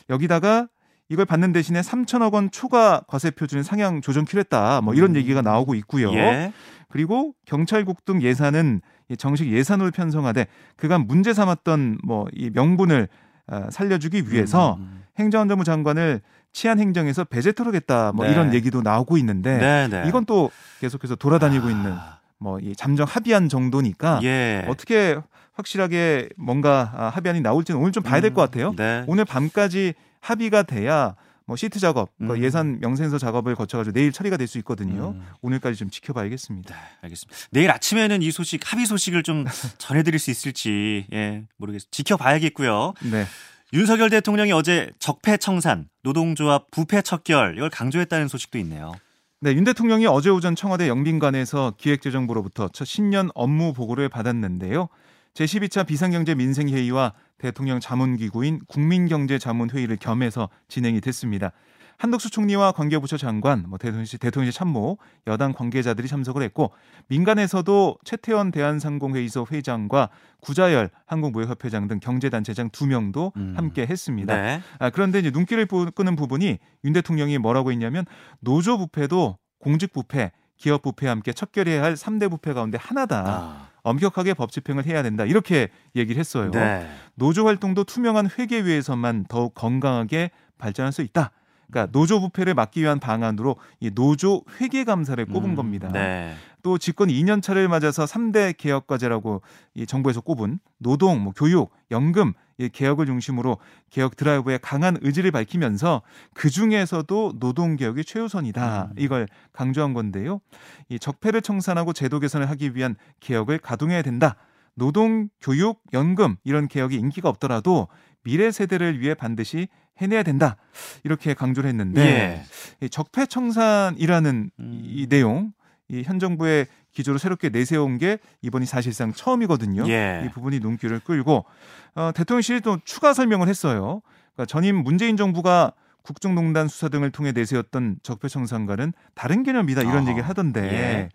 여기다가 0.10 0.68
이걸 1.10 1.26
받는 1.26 1.52
대신에 1.54 1.82
3천억 1.82 2.34
원 2.34 2.50
초과 2.52 3.02
과세 3.08 3.30
표준 3.32 3.62
상향 3.64 4.02
조정 4.02 4.26
필요했다. 4.26 4.82
뭐 4.82 4.94
이런 4.94 5.12
음. 5.12 5.16
얘기가 5.16 5.42
나오고 5.42 5.76
있고요. 5.76 6.12
예. 6.14 6.52
그리고 6.90 7.34
경찰국 7.46 8.06
등 8.06 8.22
예산은 8.22 8.82
정식 9.18 9.52
예산으로 9.52 9.92
편성하되 9.92 10.48
그간 10.78 11.06
문제 11.08 11.34
삼았던 11.34 12.00
뭐 12.04 12.26
이 12.34 12.50
명분을 12.54 13.08
어, 13.48 13.68
살려주기 13.70 14.32
위해서 14.32 14.76
음, 14.80 14.82
음. 14.82 15.04
행정안전부 15.20 15.64
장관을 15.64 16.22
치안 16.52 16.80
행정에서 16.80 17.24
배제토록했다 17.26 18.14
뭐 18.14 18.26
네. 18.26 18.32
이런 18.32 18.54
얘기도 18.56 18.82
나오고 18.82 19.18
있는데 19.20 19.58
네, 19.58 19.88
네. 19.88 20.08
이건 20.08 20.26
또 20.26 20.50
계속해서 20.80 21.16
돌아다니고 21.16 21.68
아. 21.68 21.72
있는 21.72 21.94
뭐 22.40 22.60
이 22.60 22.76
잠정 22.76 23.06
합의안 23.08 23.48
정도니까 23.50 24.22
예. 24.24 24.66
어떻게 24.68 25.16
확실하게 25.54 26.30
뭔가 26.38 26.92
아, 26.96 27.06
합의안이 27.10 27.42
나올지는 27.42 27.80
오늘 27.80 27.92
좀 27.92 28.02
봐야 28.04 28.20
될것 28.22 28.44
음, 28.44 28.52
같아요. 28.52 28.74
네. 28.76 29.04
오늘 29.08 29.26
밤까지 29.26 29.94
합의가 30.26 30.64
돼야 30.64 31.16
뭐 31.48 31.56
시트 31.56 31.80
작업, 31.80 32.10
그 32.18 32.34
음. 32.34 32.44
예산 32.44 32.80
명세서 32.80 33.20
작업을 33.20 33.54
거쳐가지고 33.54 33.94
내일 33.94 34.12
처리가 34.12 34.36
될 34.38 34.48
수 34.48 34.58
있거든요. 34.60 35.10
음. 35.12 35.26
오늘까지 35.42 35.78
좀 35.78 35.90
지켜봐야겠습니다. 35.92 36.74
네, 36.74 36.82
알겠습니다. 37.02 37.38
내일 37.52 37.70
아침에는 37.70 38.22
이 38.24 38.32
소식 38.32 38.62
합의 38.72 38.86
소식을 38.88 39.22
좀 39.24 39.46
전해드릴 39.78 40.20
수 40.20 40.32
있을지 40.32 41.06
예 41.14 41.46
모르겠습니다. 41.58 41.90
지켜봐야겠고요. 41.92 42.94
네. 43.12 43.26
윤석열 43.74 44.10
대통령이 44.10 44.52
어제 44.54 44.90
적폐 45.00 45.38
청산, 45.38 45.88
노동조합 46.04 46.72
부패 46.72 47.02
척결 47.02 47.58
이걸 47.58 47.70
강조했다는 47.70 48.28
소식도 48.28 48.58
있네요. 48.60 48.94
네, 49.42 49.52
윤 49.54 49.64
대통령이 49.64 50.08
어제 50.08 50.30
오전 50.30 50.56
청와대 50.56 50.88
영빈관에서 50.88 51.74
기획재정부로부터 51.78 52.70
첫 52.70 52.86
신년 52.86 53.30
업무 53.36 53.74
보고를 53.74 54.10
받았는데요. 54.10 54.88
제12차 55.36 55.86
비상경제 55.86 56.34
민생회의와 56.36 57.14
대통령 57.46 57.80
자문기구인 57.80 58.62
국민경제자문회의를 58.68 59.98
겸해서 59.98 60.50
진행이 60.68 61.00
됐습니다. 61.00 61.52
한덕수 61.98 62.30
총리와 62.32 62.72
관계부처 62.72 63.18
장관, 63.18 63.66
뭐 63.68 63.78
대통령실, 63.78 64.20
대통령실 64.20 64.58
참모, 64.58 64.98
여당 65.28 65.54
관계자들이 65.54 66.08
참석을 66.08 66.42
했고 66.42 66.72
민간에서도 67.08 67.98
최태원 68.04 68.52
대한상공회의소 68.52 69.46
회장과 69.50 70.10
구자열 70.42 70.90
한국무역협회장 71.06 71.88
등 71.88 72.00
경제단체장 72.00 72.72
두 72.72 72.88
명도 72.88 73.32
음. 73.38 73.54
함께 73.56 73.86
했습니다. 73.86 74.36
네. 74.36 74.62
아, 74.80 74.90
그런데 74.90 75.20
이제 75.20 75.30
눈길을 75.30 75.68
끄는 75.68 76.16
부분이 76.16 76.58
윤 76.84 76.94
대통령이 76.94 77.38
뭐라고 77.38 77.72
했냐면 77.72 78.06
노조 78.40 78.78
부패도 78.78 79.38
공직 79.60 79.94
부패, 79.94 80.32
기업 80.58 80.82
부패와 80.82 81.12
함께 81.12 81.32
척결해야 81.32 81.84
할 81.84 81.94
3대 81.94 82.30
부패 82.30 82.54
가운데 82.54 82.78
하나다. 82.82 83.24
아. 83.28 83.75
엄격하게 83.86 84.34
법 84.34 84.52
집행을 84.52 84.86
해야 84.86 85.04
된다. 85.04 85.26
이렇게 85.26 85.70
얘기를 85.96 86.20
했어요. 86.20 86.52
네. 86.52 86.90
노조 87.14 87.46
활동도 87.46 87.84
투명한 87.84 88.30
회계 88.38 88.66
위에서만 88.66 89.26
더욱 89.30 89.54
건강하게 89.54 90.32
발전할 90.58 90.92
수 90.92 91.02
있다. 91.04 91.32
그러니까 91.68 91.92
노조 91.92 92.20
부패를 92.20 92.54
막기 92.54 92.82
위한 92.82 93.00
방안으로 93.00 93.58
이 93.80 93.92
노조 93.92 94.44
회계 94.60 94.84
감사를 94.84 95.24
꼽은 95.26 95.52
음, 95.52 95.56
겁니다. 95.56 95.90
네. 95.92 96.36
또 96.64 96.80
집권 96.80 97.10
2년 97.10 97.44
차를 97.44 97.68
맞아서 97.68 98.06
3대 98.06 98.58
개혁 98.58 98.88
과제라고 98.88 99.42
이 99.76 99.86
정부에서 99.86 100.22
꼽은 100.22 100.60
노동, 100.80 101.22
뭐 101.22 101.32
교육, 101.36 101.70
연금 101.92 102.34
이 102.58 102.70
개혁을 102.70 103.06
중심으로 103.06 103.58
개혁 103.92 104.16
드라이브에 104.16 104.58
강한 104.62 104.98
의지를 105.02 105.32
밝히면서 105.32 106.02
그 106.34 106.50
중에서도 106.50 107.34
노동 107.40 107.76
개혁이 107.76 108.04
최우선이다. 108.04 108.90
음. 108.92 108.96
이걸 108.98 109.28
강조한 109.52 109.94
건데요. 109.94 110.42
이 110.90 110.98
적폐를 110.98 111.42
청산하고 111.42 111.94
제도 111.94 112.20
개선을 112.20 112.50
하기 112.50 112.76
위한 112.76 112.96
개혁을 113.20 113.60
가동해야 113.60 114.02
된다. 114.02 114.36
노동, 114.74 115.30
교육, 115.42 115.82
연금 115.94 116.36
이런 116.44 116.68
개혁이 116.68 116.96
인기가 116.96 117.30
없더라도 117.30 117.88
미래 118.26 118.52
세대를 118.52 119.00
위해 119.00 119.14
반드시 119.14 119.70
해내야 120.02 120.24
된다. 120.24 120.58
이렇게 121.04 121.34
강조를 121.34 121.70
했는데 121.70 122.44
예. 122.82 122.88
적폐 122.90 123.26
청산이라는 123.28 124.52
음. 124.60 124.82
이 124.84 125.08
내용 125.08 125.54
이현 125.88 126.20
정부의 126.20 126.66
기조로 126.92 127.18
새롭게 127.18 127.50
내세운 127.50 127.98
게 127.98 128.18
이번이 128.42 128.66
사실상 128.66 129.14
처음이거든요. 129.14 129.88
예. 129.88 130.24
이 130.26 130.30
부분이 130.30 130.60
눈길을 130.60 131.00
끌고 131.02 131.46
어, 131.94 132.12
대통령실이 132.14 132.62
또 132.62 132.80
추가 132.84 133.14
설명을 133.14 133.48
했어요. 133.48 134.02
그러니까 134.34 134.46
전임 134.48 134.78
문재인 134.78 135.16
정부가 135.16 135.74
국정농단 136.02 136.68
수사 136.68 136.90
등을 136.90 137.12
통해 137.12 137.32
내세웠던 137.32 137.98
적폐청산과는 138.04 138.94
다른 139.14 139.44
개념이다 139.44 139.82
이런 139.82 140.08
어, 140.08 140.10
얘기를 140.10 140.28
하던데 140.28 140.62
예. 140.62 141.10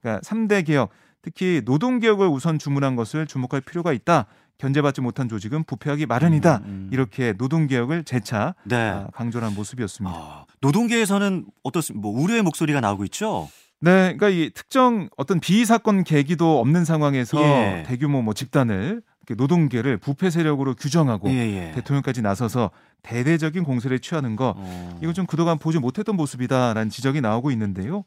그러니까 0.00 0.20
3대 0.22 0.66
개혁 0.66 0.90
특히 1.20 1.62
노동 1.64 2.00
개혁을 2.00 2.28
우선 2.28 2.58
주문한 2.58 2.96
것을 2.96 3.26
주목할 3.26 3.62
필요가 3.62 3.92
있다. 3.92 4.26
견제받지 4.58 5.00
못한 5.00 5.28
조직은 5.28 5.64
부패하기 5.64 6.06
마련이다. 6.06 6.58
음, 6.58 6.64
음. 6.64 6.90
이렇게 6.92 7.32
노동 7.32 7.66
개혁을 7.66 8.04
재차 8.04 8.54
네. 8.64 8.76
아, 8.76 9.08
강조한 9.12 9.54
모습이었습니다. 9.54 10.16
아, 10.16 10.44
노동계에서는 10.60 11.46
어떻습니까? 11.62 12.00
뭐 12.00 12.22
우려의 12.22 12.42
목소리가 12.42 12.80
나오고 12.80 13.04
있죠. 13.04 13.48
네, 13.80 14.14
그러니까 14.16 14.30
이 14.30 14.50
특정 14.54 15.08
어떤 15.16 15.40
비위 15.40 15.64
사건 15.64 16.04
계기도 16.04 16.58
없는 16.60 16.84
상황에서 16.84 17.38
예. 17.42 17.84
대규모 17.86 18.22
뭐 18.22 18.32
집단을 18.32 19.02
노동계를 19.36 19.98
부패 19.98 20.30
세력으로 20.30 20.74
규정하고 20.74 21.28
예, 21.30 21.34
예. 21.34 21.72
대통령까지 21.72 22.22
나서서 22.22 22.70
대대적인 23.02 23.64
공세를 23.64 23.98
취하는 23.98 24.36
거 24.36 24.54
어. 24.56 24.98
이거 25.02 25.12
좀 25.12 25.26
그동안 25.26 25.58
보지 25.58 25.78
못했던 25.78 26.16
모습이다라는 26.16 26.90
지적이 26.90 27.20
나오고 27.20 27.50
있는데요. 27.50 28.04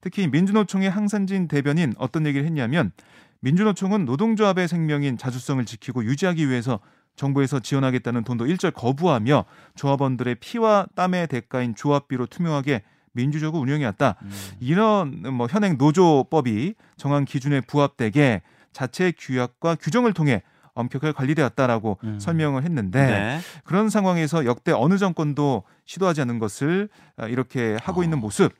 특히 0.00 0.26
민주노총의 0.26 0.90
항산진 0.90 1.48
대변인 1.48 1.94
어떤 1.98 2.26
얘기를 2.26 2.46
했냐면 2.46 2.92
민주노총은 3.40 4.04
노동조합의 4.04 4.68
생명인 4.68 5.16
자주성을 5.16 5.64
지키고 5.64 6.04
유지하기 6.04 6.48
위해서 6.48 6.80
정부에서 7.16 7.60
지원하겠다는 7.60 8.24
돈도 8.24 8.46
일절 8.46 8.70
거부하며 8.70 9.44
조합원들의 9.74 10.36
피와 10.36 10.86
땀의 10.94 11.26
대가인 11.28 11.74
조합비로 11.74 12.26
투명하게 12.26 12.82
민주적으로 13.12 13.62
운영해왔다. 13.62 14.16
음. 14.22 14.30
이런 14.60 15.34
뭐 15.34 15.46
현행 15.50 15.76
노조법이 15.76 16.74
정한 16.96 17.24
기준에 17.24 17.60
부합되게 17.60 18.42
자체 18.72 19.12
규약과 19.18 19.76
규정을 19.76 20.12
통해 20.12 20.42
엄격하게 20.74 21.12
관리되었다라고 21.12 21.98
음. 22.04 22.20
설명을 22.20 22.62
했는데 22.62 23.06
네. 23.06 23.40
그런 23.64 23.90
상황에서 23.90 24.44
역대 24.46 24.72
어느 24.72 24.96
정권도 24.96 25.64
시도하지 25.84 26.20
않은 26.22 26.38
것을 26.38 26.88
이렇게 27.28 27.76
하고 27.82 28.00
어. 28.00 28.04
있는 28.04 28.18
모습 28.18 28.52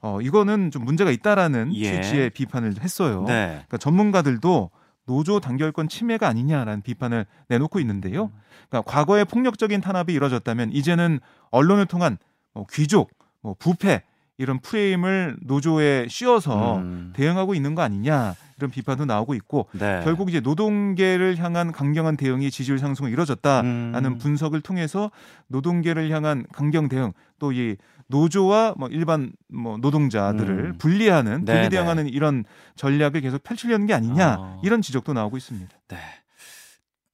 어, 0.00 0.20
이거는 0.20 0.70
좀 0.70 0.84
문제가 0.84 1.10
있다라는 1.10 1.74
예. 1.74 2.00
취지의 2.00 2.30
비판을 2.30 2.74
했어요. 2.80 3.24
네. 3.26 3.46
그러니까 3.48 3.78
전문가들도 3.78 4.70
노조 5.06 5.40
단결권 5.40 5.88
침해가 5.88 6.28
아니냐라는 6.28 6.82
비판을 6.82 7.26
내놓고 7.48 7.80
있는데요. 7.80 8.30
그러니까 8.68 8.90
과거에 8.90 9.24
폭력적인 9.24 9.80
탄압이 9.80 10.12
이뤄졌다면 10.12 10.72
이제는 10.72 11.20
언론을 11.50 11.86
통한 11.86 12.18
뭐 12.52 12.66
귀족, 12.70 13.10
뭐 13.40 13.54
부패 13.58 14.02
이런 14.36 14.60
프레임을 14.60 15.38
노조에 15.42 16.06
씌워서 16.08 16.76
음. 16.76 17.12
대응하고 17.16 17.54
있는 17.54 17.74
거 17.74 17.82
아니냐 17.82 18.34
이런 18.58 18.70
비판도 18.70 19.04
나오고 19.04 19.34
있고 19.34 19.68
네. 19.72 20.00
결국 20.04 20.28
이제 20.28 20.40
노동계를 20.40 21.38
향한 21.38 21.72
강경한 21.72 22.16
대응이 22.16 22.50
지지율 22.50 22.78
상승을 22.78 23.10
이뤄졌다라는 23.10 24.04
음. 24.04 24.18
분석을 24.18 24.60
통해서 24.60 25.10
노동계를 25.48 26.10
향한 26.10 26.44
강경 26.52 26.88
대응 26.88 27.12
또 27.38 27.52
이 27.52 27.76
노조와 28.08 28.74
뭐 28.76 28.88
일반 28.88 29.32
뭐 29.48 29.76
노동자들을 29.78 30.58
음. 30.58 30.78
분리하는 30.78 31.44
분리 31.44 31.60
네, 31.60 31.68
대응하는 31.68 32.04
네. 32.04 32.10
이런 32.10 32.44
전략을 32.76 33.20
계속 33.20 33.42
펼치려는 33.42 33.86
게 33.86 33.94
아니냐 33.94 34.36
어. 34.38 34.60
이런 34.64 34.82
지적도 34.82 35.12
나오고 35.12 35.36
있습니다. 35.36 35.68
네. 35.88 35.96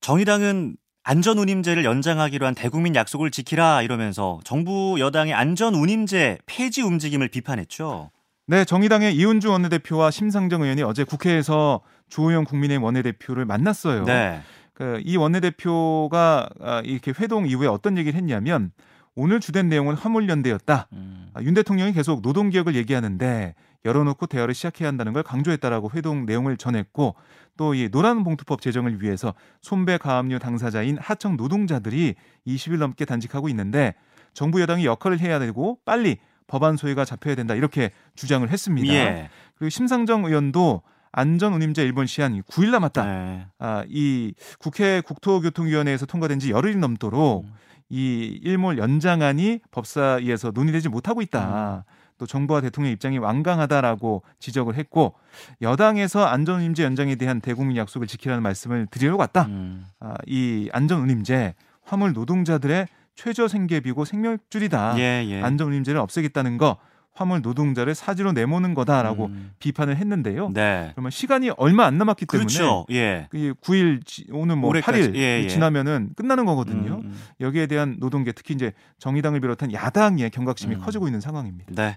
정의당은 0.00 0.76
안전운임제를 1.02 1.84
연장하기로 1.84 2.46
한 2.46 2.54
대국민 2.54 2.94
약속을 2.94 3.30
지키라 3.30 3.82
이러면서 3.82 4.40
정부 4.44 4.96
여당의 4.98 5.34
안전운임제 5.34 6.38
폐지 6.46 6.82
움직임을 6.82 7.28
비판했죠. 7.28 8.10
네, 8.46 8.64
정의당의 8.64 9.16
이은주 9.16 9.50
원내대표와 9.50 10.10
심상정 10.10 10.62
의원이 10.62 10.82
어제 10.82 11.04
국회에서 11.04 11.80
주호영 12.08 12.44
국민의힘 12.44 12.82
원내대표를 12.82 13.44
만났어요. 13.46 14.04
네. 14.04 14.42
그이 14.74 15.16
원내대표가 15.16 16.48
아, 16.60 16.82
이렇게 16.84 17.12
회동 17.18 17.46
이후에 17.46 17.66
어떤 17.68 17.96
얘기를 17.96 18.16
했냐면 18.18 18.72
오늘 19.14 19.40
주된 19.40 19.68
내용은 19.68 19.94
화물연대였다. 19.94 20.88
음. 20.92 21.28
아, 21.32 21.42
윤 21.42 21.54
대통령이 21.54 21.92
계속 21.92 22.20
노동개혁을 22.20 22.74
얘기하는데 22.74 23.54
열어놓고 23.84 24.26
대화를 24.26 24.54
시작해야 24.54 24.88
한다는 24.88 25.12
걸 25.12 25.22
강조했다라고 25.22 25.90
회동 25.94 26.26
내용을 26.26 26.56
전했고 26.56 27.14
또 27.56 27.74
이 27.74 27.88
노란 27.90 28.24
봉투법 28.24 28.60
제정을 28.60 29.00
위해서 29.00 29.32
손배 29.60 29.96
가압류 29.98 30.38
당사자인 30.38 30.98
하청 31.00 31.36
노동자들이 31.36 32.14
20일 32.46 32.78
넘게 32.78 33.04
단식하고 33.04 33.48
있는데 33.50 33.94
정부 34.32 34.60
여당이 34.60 34.84
역할을 34.84 35.20
해야 35.20 35.38
되고 35.38 35.78
빨리 35.84 36.18
법안 36.46 36.76
소위가 36.76 37.04
잡혀야 37.04 37.34
된다 37.34 37.54
이렇게 37.54 37.90
주장을 38.14 38.48
했습니다. 38.48 38.92
예. 38.92 39.30
그리고 39.56 39.70
심상정 39.70 40.24
의원도 40.24 40.82
안전 41.12 41.54
운임제 41.54 41.82
일본 41.82 42.06
시한이 42.06 42.42
9일 42.42 42.70
남았다. 42.70 43.04
네. 43.04 43.46
아, 43.58 43.84
이 43.88 44.34
국회 44.58 45.00
국토교통위원회에서 45.00 46.06
통과된 46.06 46.40
지 46.40 46.50
열흘이 46.50 46.76
넘도록 46.76 47.44
음. 47.44 47.52
이 47.88 48.40
일몰 48.42 48.78
연장안이 48.78 49.60
법사위에서 49.70 50.50
논의되지 50.52 50.88
못하고 50.88 51.22
있다. 51.22 51.84
음. 51.86 51.92
또 52.18 52.26
정부와 52.26 52.60
대통령 52.60 52.92
입장이 52.92 53.18
완강하다라고 53.18 54.22
지적을 54.38 54.76
했고 54.76 55.14
여당에서 55.62 56.24
안전운임제 56.24 56.84
연장에 56.84 57.16
대한 57.16 57.40
대국민 57.40 57.76
약속을 57.76 58.06
지키라는 58.06 58.42
말씀을 58.42 58.86
드리러 58.90 59.16
왔다. 59.16 59.46
음. 59.46 59.86
아, 60.00 60.14
이 60.26 60.68
안전운임제 60.72 61.54
화물 61.84 62.12
노동자들의 62.12 62.86
최저 63.14 63.48
생계비고 63.48 64.04
생명줄이다. 64.04 64.98
예, 64.98 65.24
예. 65.26 65.42
안전운임제를 65.42 66.00
없애겠다는 66.00 66.58
거 66.58 66.78
화물 67.14 67.42
노동자를 67.42 67.94
사지로 67.94 68.32
내모는 68.32 68.74
거다라고 68.74 69.26
음. 69.26 69.52
비판을 69.60 69.96
했는데요. 69.96 70.50
네. 70.52 70.90
그러면 70.94 71.12
시간이 71.12 71.50
얼마 71.56 71.86
안 71.86 71.96
남았기 71.96 72.26
때문에 72.26 72.46
그렇죠. 72.46 72.86
예. 72.90 73.28
9일 73.32 74.02
오늘 74.32 74.56
뭐 74.56 74.70
올해까지. 74.70 75.12
8일 75.12 75.14
예, 75.14 75.42
예. 75.44 75.48
지나면은 75.48 76.10
끝나는 76.16 76.44
거거든요. 76.44 76.96
음, 76.96 77.02
음. 77.04 77.20
여기에 77.40 77.68
대한 77.68 77.96
노동계 78.00 78.32
특히 78.32 78.54
이제 78.54 78.72
정의당을 78.98 79.40
비롯한 79.40 79.72
야당의 79.72 80.30
경각심이 80.30 80.74
음. 80.74 80.80
커지고 80.80 81.06
있는 81.06 81.20
상황입니다. 81.20 81.72
네. 81.72 81.96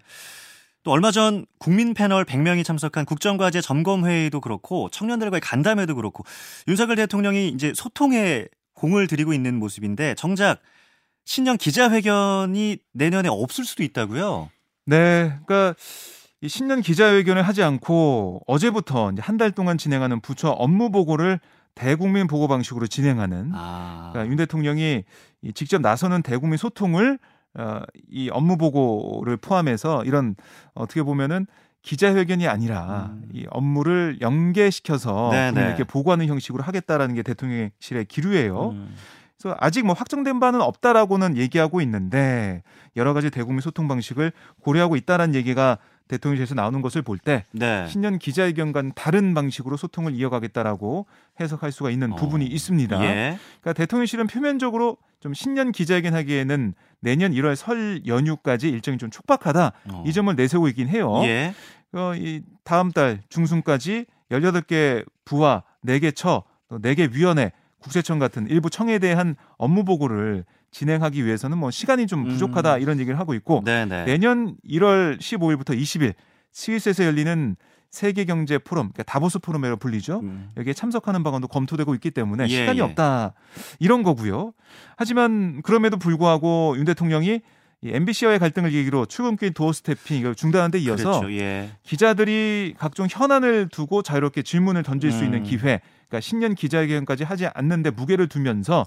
또 0.84 0.92
얼마 0.92 1.10
전 1.12 1.48
국민 1.58 1.96
패널 1.96 2.24
100명이 2.24 2.64
참석한 2.64 3.04
국정과제 3.04 3.60
점검 3.62 4.06
회의도 4.06 4.40
그렇고 4.40 4.88
청년들과의 4.90 5.42
간담회도 5.42 5.96
그렇고 5.96 6.24
윤석열 6.68 6.96
대통령이 6.96 7.50
이제 7.50 7.74
소통에 7.76 8.46
공을 8.74 9.08
들이고 9.08 9.34
있는 9.34 9.56
모습인데 9.56 10.14
정작 10.14 10.62
신년 11.28 11.58
기자회견이 11.58 12.78
내년에 12.94 13.28
없을 13.28 13.66
수도 13.66 13.84
있다고요. 13.84 14.50
네, 14.86 15.38
그러니까 15.46 15.76
이 16.40 16.48
신년 16.48 16.82
기자회견을 16.82 17.42
하지 17.42 17.64
않고 17.64 18.44
어제부터 18.48 19.12
한 19.20 19.38
달 19.38 19.52
동안 19.52 19.78
진행하는 19.78 20.22
부처 20.22 20.50
업무 20.52 20.90
보고를 20.90 21.42
대국민 21.76 22.28
보고 22.28 22.48
방식으로 22.48 22.88
진행하는 22.88 23.52
아. 23.54 24.12
그러니까 24.14 24.32
윤 24.32 24.38
대통령이 24.38 25.04
직접 25.54 25.82
나서는 25.82 26.22
대국민 26.24 26.58
소통을 26.58 27.20
어, 27.56 27.82
이 28.10 28.30
업무 28.30 28.56
보고를 28.58 29.36
포함해서 29.36 30.06
이런 30.06 30.36
어떻게 30.76 31.04
보면은 31.04 31.46
기자회견이 31.82 32.48
아니라 32.48 33.12
음. 33.12 33.30
이 33.34 33.46
업무를 33.50 34.18
연계시켜서 34.22 35.30
네, 35.34 35.52
네. 35.52 35.62
이렇게 35.68 35.84
보고하는 35.84 36.28
형식으로 36.28 36.64
하겠다라는 36.64 37.16
게 37.16 37.22
대통령실의 37.24 38.06
기류예요. 38.06 38.70
음. 38.70 38.96
그래서 39.42 39.56
아직 39.60 39.86
뭐 39.86 39.94
확정된 39.94 40.40
바는 40.40 40.62
없다라고는 40.62 41.38
얘기하고 41.38 41.82
있는데 41.82 42.64
여러 42.96 43.14
가지 43.14 43.30
대국민 43.30 43.62
소통 43.62 43.88
방식을 43.88 44.32
고려하고 44.62 44.96
있다라는 44.96 45.36
얘기가 45.36 45.78
대통령실에서 46.08 46.56
나오는 46.56 46.82
것을 46.82 47.02
볼때 47.02 47.46
네. 47.52 47.86
신년 47.88 48.18
기자회견과는 48.18 48.94
다른 48.96 49.34
방식으로 49.34 49.78
소통을 49.78 50.14
이어가겠다라고 50.16 51.06
해석할 51.40 51.72
수가 51.72 51.92
있는 51.92 52.14
어. 52.14 52.16
부분이 52.16 52.46
있습니다. 52.46 53.04
예. 53.04 53.38
그러니까 53.62 53.74
대통령실은 53.74 54.28
표면적으로 54.28 54.98
좀 55.20 55.34
신년 55.34 55.72
기자회견 55.72 56.14
하기에는 56.14 56.74
내년 57.02 57.32
1월 57.34 57.56
설 57.56 58.02
연휴까지 58.08 58.70
일정이 58.70 58.98
좀 58.98 59.10
촉박하다 59.10 59.74
어. 59.92 60.04
이 60.08 60.14
점을 60.14 60.34
내세우고 60.34 60.70
있긴 60.70 60.88
해요. 60.88 61.22
예. 61.26 61.54
어, 61.94 62.14
이 62.16 62.42
다음 62.64 62.92
달 62.92 63.22
중순까지 63.30 64.06
18개 64.32 65.06
부와 65.26 65.64
4개 65.86 66.16
처, 66.16 66.44
또 66.70 66.80
4개 66.80 67.14
위원회 67.14 67.52
국세청 67.88 68.20
같은 68.20 68.48
일부 68.50 68.70
청에 68.70 69.00
대한 69.00 69.36
업무 69.58 69.84
보고를 69.84 70.46
진행하기 70.72 71.26
위해서는 71.26 71.58
뭐 71.58 71.72
시간이 71.72 72.08
좀 72.08 72.26
음. 72.26 72.30
부족하다 72.30 72.76
음. 72.76 72.82
이런 72.82 73.00
얘기를 73.00 73.18
하고 73.18 73.34
있고 73.34 73.64
네네. 73.66 74.06
내년 74.06 74.56
1월 74.70 75.20
15일부터 75.20 75.78
20일 75.78 76.14
스위스에서 76.52 77.06
열리는 77.06 77.56
세계 77.90 78.26
경제 78.26 78.58
포럼, 78.58 78.90
그러니까 78.92 79.04
다보스 79.04 79.40
포럼이라고 79.40 79.80
불리죠. 79.80 80.20
음. 80.20 80.50
여기에 80.58 80.74
참석하는 80.74 81.24
방안도 81.24 81.48
검토되고 81.48 81.96
있기 81.96 82.12
때문에 82.12 82.44
예, 82.44 82.48
시간이 82.48 82.80
예. 82.80 82.84
없다 82.84 83.34
이런 83.80 84.04
거고요. 84.04 84.54
하지만 84.98 85.62
그럼에도 85.62 85.98
불구하고 85.98 86.76
윤 86.78 86.86
대통령이 86.86 87.42
이 87.82 87.92
MBC와의 87.94 88.40
갈등을 88.40 88.72
계기로 88.72 89.06
출근길 89.06 89.54
doorstepping 89.54 90.18
이걸 90.18 90.36
중단한 90.36 90.72
데 90.72 90.80
이어서 90.80 91.20
그렇죠, 91.20 91.34
예. 91.34 91.70
기자들이 91.84 92.74
각종 92.78 93.08
현안을 93.10 93.70
두고 93.70 94.02
자유롭게 94.02 94.42
질문을 94.42 94.84
던질 94.84 95.12
음. 95.12 95.18
수 95.18 95.24
있는 95.24 95.40
음. 95.40 95.44
기회 95.44 95.80
그러니까 96.08 96.22
신년 96.22 96.56
기자회견까지 96.56 97.24
하지 97.24 97.48
않는데 97.48 97.92
무게를 97.92 98.28
두면서 98.28 98.86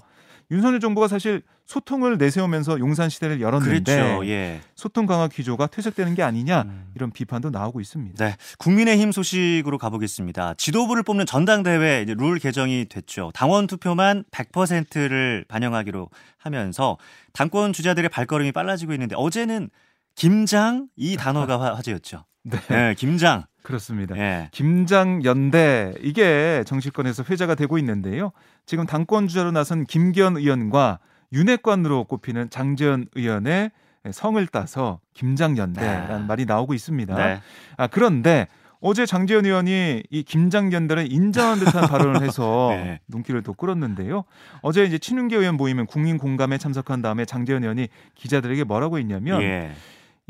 윤석열 0.49 0.81
정부가 0.81 1.07
사실 1.07 1.43
소통을 1.65 2.17
내세우면서 2.17 2.79
용산 2.79 3.09
시대를 3.09 3.39
열었는데 3.39 3.95
그렇죠. 3.95 4.27
예. 4.27 4.59
소통 4.75 5.05
강화 5.05 5.29
기조가 5.29 5.67
퇴색되는 5.67 6.13
게 6.15 6.23
아니냐 6.23 6.63
음. 6.63 6.91
이런 6.95 7.11
비판도 7.11 7.51
나오고 7.51 7.79
있습니다. 7.79 8.25
네, 8.25 8.35
국민의힘 8.57 9.13
소식으로 9.13 9.77
가보겠습니다. 9.77 10.55
지도부를 10.55 11.03
뽑는 11.03 11.25
전당대회 11.25 12.05
룰 12.17 12.37
개정이 12.39 12.87
됐죠. 12.89 13.31
당원 13.33 13.67
투표만 13.67 14.25
100%를 14.31 15.45
반영하기로 15.47 16.09
하면서 16.37 16.97
당권 17.31 17.71
주자들의 17.71 18.09
발걸음이 18.09 18.51
빨라지고 18.51 18.91
있는데 18.93 19.15
어제는 19.17 19.69
김장 20.15 20.89
이 20.97 21.15
단어가 21.15 21.75
화제였죠. 21.77 22.25
네. 22.43 22.57
네, 22.69 22.93
김장. 22.95 23.43
그렇습니다. 23.63 24.17
예. 24.17 24.49
김장 24.51 25.23
연대 25.23 25.93
이게 26.01 26.63
정치권에서 26.65 27.23
회자가 27.29 27.55
되고 27.55 27.77
있는데요. 27.77 28.31
지금 28.65 28.85
당권 28.85 29.27
주자로 29.27 29.51
나선 29.51 29.85
김기현 29.85 30.37
의원과 30.37 30.99
윤핵관으로 31.31 32.05
꼽히는 32.05 32.49
장재현 32.49 33.07
의원의 33.15 33.71
성을 34.11 34.45
따서 34.47 34.99
김장 35.13 35.57
연대라는 35.57 36.21
네. 36.21 36.25
말이 36.25 36.45
나오고 36.45 36.73
있습니다. 36.73 37.15
네. 37.15 37.41
아 37.77 37.87
그런데 37.87 38.47
어제 38.79 39.05
장재현 39.05 39.45
의원이 39.45 40.03
이 40.09 40.23
김장 40.23 40.73
연대를 40.73 41.11
인정한 41.11 41.59
듯한 41.59 41.87
발언을 41.87 42.23
해서 42.23 42.69
네. 42.73 42.99
눈길을 43.07 43.43
또 43.43 43.53
끌었는데요. 43.53 44.23
어제 44.63 44.83
이제 44.83 44.97
친윤계 44.97 45.37
의원 45.37 45.55
모임은 45.55 45.85
국민 45.85 46.17
공감에 46.17 46.57
참석한 46.57 47.03
다음에 47.03 47.25
장재현 47.25 47.61
의원이 47.61 47.89
기자들에게 48.15 48.63
뭐라고 48.63 48.97
했냐면 48.97 49.43
예. 49.43 49.71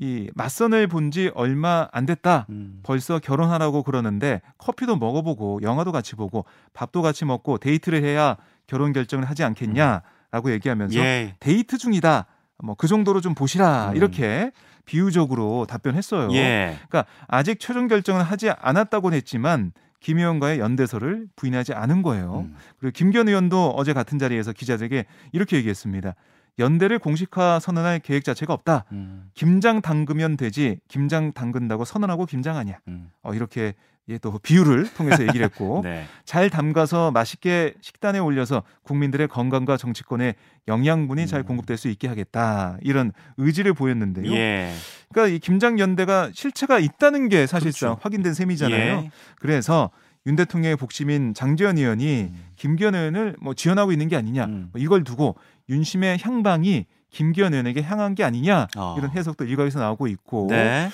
이 0.01 0.29
맞선을 0.33 0.87
본 0.87 1.11
지 1.11 1.29
얼마 1.35 1.87
안 1.91 2.05
됐다. 2.05 2.47
음. 2.49 2.79
벌써 2.83 3.19
결혼하라고 3.19 3.83
그러는데 3.83 4.41
커피도 4.57 4.95
먹어보고 4.95 5.59
영화도 5.61 5.91
같이 5.91 6.15
보고 6.15 6.45
밥도 6.73 7.01
같이 7.01 7.25
먹고 7.25 7.57
데이트를 7.59 8.01
해야 8.03 8.37
결혼 8.65 8.93
결정을 8.93 9.25
하지 9.29 9.43
않겠냐라고 9.43 10.47
음. 10.47 10.51
얘기하면서 10.51 10.97
예. 10.99 11.35
데이트 11.39 11.77
중이다. 11.77 12.25
뭐 12.63 12.75
그 12.75 12.87
정도로 12.87 13.21
좀 13.21 13.35
보시라 13.35 13.89
음. 13.91 13.95
이렇게 13.97 14.51
비유적으로 14.85 15.65
답변했어요. 15.67 16.31
예. 16.33 16.77
그러니까 16.87 17.05
아직 17.27 17.59
최종 17.59 17.87
결정은 17.87 18.21
하지 18.21 18.49
않았다고는 18.49 19.15
했지만 19.17 19.71
김 19.99 20.17
의원과의 20.17 20.59
연대설을 20.59 21.27
부인하지 21.35 21.73
않은 21.73 22.01
거예요. 22.01 22.45
음. 22.47 22.55
그리고 22.79 22.93
김기현 22.93 23.27
의원도 23.27 23.71
어제 23.75 23.93
같은 23.93 24.17
자리에서 24.17 24.53
기자들에게 24.53 25.05
이렇게 25.31 25.57
얘기했습니다. 25.57 26.15
연대를 26.59 26.99
공식화 26.99 27.59
선언할 27.59 27.99
계획 27.99 28.23
자체가 28.23 28.53
없다. 28.53 28.85
음. 28.91 29.29
김장 29.33 29.81
담그면 29.81 30.37
되지 30.37 30.79
김장 30.87 31.31
담근다고 31.33 31.85
선언하고 31.85 32.25
김장하냐. 32.25 32.79
음. 32.87 33.09
어, 33.23 33.33
이렇게 33.33 33.73
예, 34.09 34.17
또 34.17 34.37
비유를 34.39 34.93
통해서 34.93 35.23
얘기를 35.23 35.45
했고 35.45 35.81
네. 35.85 36.05
잘 36.25 36.49
담가서 36.49 37.11
맛있게 37.11 37.75
식단에 37.81 38.19
올려서 38.19 38.63
국민들의 38.83 39.27
건강과 39.27 39.77
정치권에 39.77 40.35
영양분이 40.67 41.21
음. 41.21 41.27
잘 41.27 41.43
공급될 41.43 41.77
수 41.77 41.87
있게 41.87 42.07
하겠다 42.07 42.77
이런 42.81 43.11
의지를 43.37 43.73
보였는데요. 43.73 44.31
예. 44.33 44.73
그러니까 45.09 45.35
이 45.35 45.39
김장 45.39 45.79
연대가 45.79 46.29
실체가 46.33 46.79
있다는 46.79 47.29
게 47.29 47.45
사실상 47.45 47.91
그렇죠. 47.91 48.01
확인된 48.03 48.33
셈이잖아요. 48.33 48.97
예. 49.05 49.11
그래서 49.39 49.91
윤 50.27 50.35
대통령의 50.35 50.75
복심인 50.75 51.33
장재현 51.33 51.77
의원이 51.77 52.21
음. 52.31 52.45
김기현 52.55 52.93
의원을 52.93 53.35
뭐 53.41 53.53
지원하고 53.53 53.91
있는 53.91 54.07
게 54.07 54.15
아니냐 54.15 54.45
음. 54.45 54.69
뭐 54.71 54.81
이걸 54.81 55.03
두고 55.03 55.35
윤심의 55.71 56.19
향방이 56.21 56.85
김기현 57.09 57.53
의원에게 57.53 57.81
향한 57.81 58.13
게 58.15 58.23
아니냐 58.23 58.67
어. 58.77 58.95
이런 58.97 59.09
해석도 59.11 59.45
일각에서 59.45 59.79
나오고 59.79 60.07
있고 60.07 60.47
네. 60.49 60.89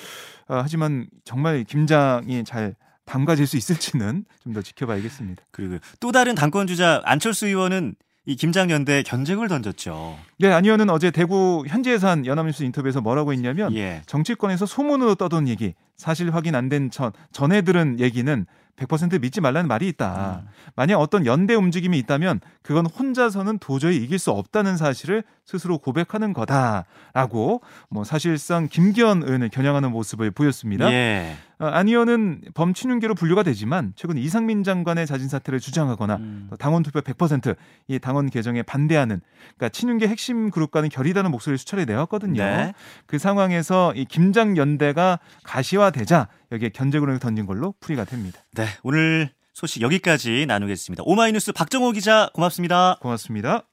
어, 0.48 0.60
하지만 0.62 1.08
정말 1.24 1.64
김장이 1.64 2.44
잘 2.44 2.74
담가질 3.04 3.46
수 3.46 3.56
있을지는 3.56 4.24
좀 4.42 4.52
더 4.54 4.62
지켜봐야겠습니다. 4.62 5.42
그리고 5.50 5.76
또 6.00 6.12
다른 6.12 6.34
당권 6.34 6.66
주자 6.66 7.02
안철수 7.04 7.46
의원은 7.46 7.94
이 8.26 8.36
김장연대 8.36 9.02
견적을 9.04 9.48
던졌죠. 9.48 10.18
네, 10.38 10.52
안 10.52 10.64
의원은 10.64 10.90
어제 10.90 11.10
대구 11.10 11.64
현지예산 11.66 12.26
연합뉴스 12.26 12.62
인터뷰에서 12.62 13.00
뭐라고 13.00 13.32
했냐면 13.32 13.74
예. 13.74 14.02
정치권에서 14.06 14.66
소문으로 14.66 15.14
떠돈 15.14 15.48
얘기, 15.48 15.72
사실 15.96 16.34
확인 16.34 16.54
안 16.54 16.68
된 16.68 16.90
전, 16.90 17.12
전해 17.32 17.62
들은 17.62 17.98
얘기는 18.00 18.44
100% 18.78 19.20
믿지 19.20 19.40
말라는 19.40 19.68
말이 19.68 19.88
있다. 19.88 20.42
음. 20.44 20.48
만약 20.76 20.98
어떤 20.98 21.26
연대 21.26 21.54
움직임이 21.54 21.98
있다면 21.98 22.40
그건 22.62 22.86
혼자서는 22.86 23.58
도저히 23.58 23.96
이길 23.96 24.18
수 24.18 24.30
없다는 24.30 24.76
사실을 24.76 25.24
스스로 25.44 25.78
고백하는 25.78 26.32
거다라고 26.32 27.62
뭐 27.88 28.04
사실상 28.04 28.68
김기현 28.68 29.22
의원을 29.22 29.48
겨냥하는 29.48 29.90
모습을 29.90 30.30
보였습니다. 30.30 30.90
예. 30.92 31.36
어, 31.58 31.66
안 31.66 31.88
의원은 31.88 32.42
범친윤계로 32.54 33.14
분류가 33.14 33.42
되지만 33.42 33.92
최근 33.96 34.16
이상민 34.16 34.62
장관의 34.62 35.06
자진 35.06 35.28
사퇴를 35.28 35.58
주장하거나 35.58 36.16
음. 36.16 36.50
당원 36.58 36.84
투표 36.84 37.00
100%이 37.00 37.98
당원 37.98 38.30
개정에 38.30 38.62
반대하는 38.62 39.20
그러니까 39.56 39.68
친윤계 39.70 40.06
핵심 40.06 40.50
그룹과는 40.50 40.88
결이다는 40.88 41.30
목소리를 41.32 41.58
수차례 41.58 41.84
내왔거든요. 41.84 42.42
네. 42.42 42.74
그 43.06 43.18
상황에서 43.18 43.92
이 43.94 44.04
김장 44.04 44.56
연대가 44.56 45.18
가시화되자 45.42 46.28
여기에 46.52 46.70
견제구를 46.70 47.18
던진 47.18 47.46
걸로 47.46 47.74
풀이가 47.80 48.04
됩니다. 48.04 48.40
네, 48.54 48.66
오늘 48.82 49.30
소식 49.52 49.82
여기까지 49.82 50.46
나누겠습니다. 50.46 51.02
오마이뉴스 51.04 51.52
박정호 51.52 51.92
기자 51.92 52.30
고맙습니다. 52.32 52.98
고맙습니다. 53.00 53.68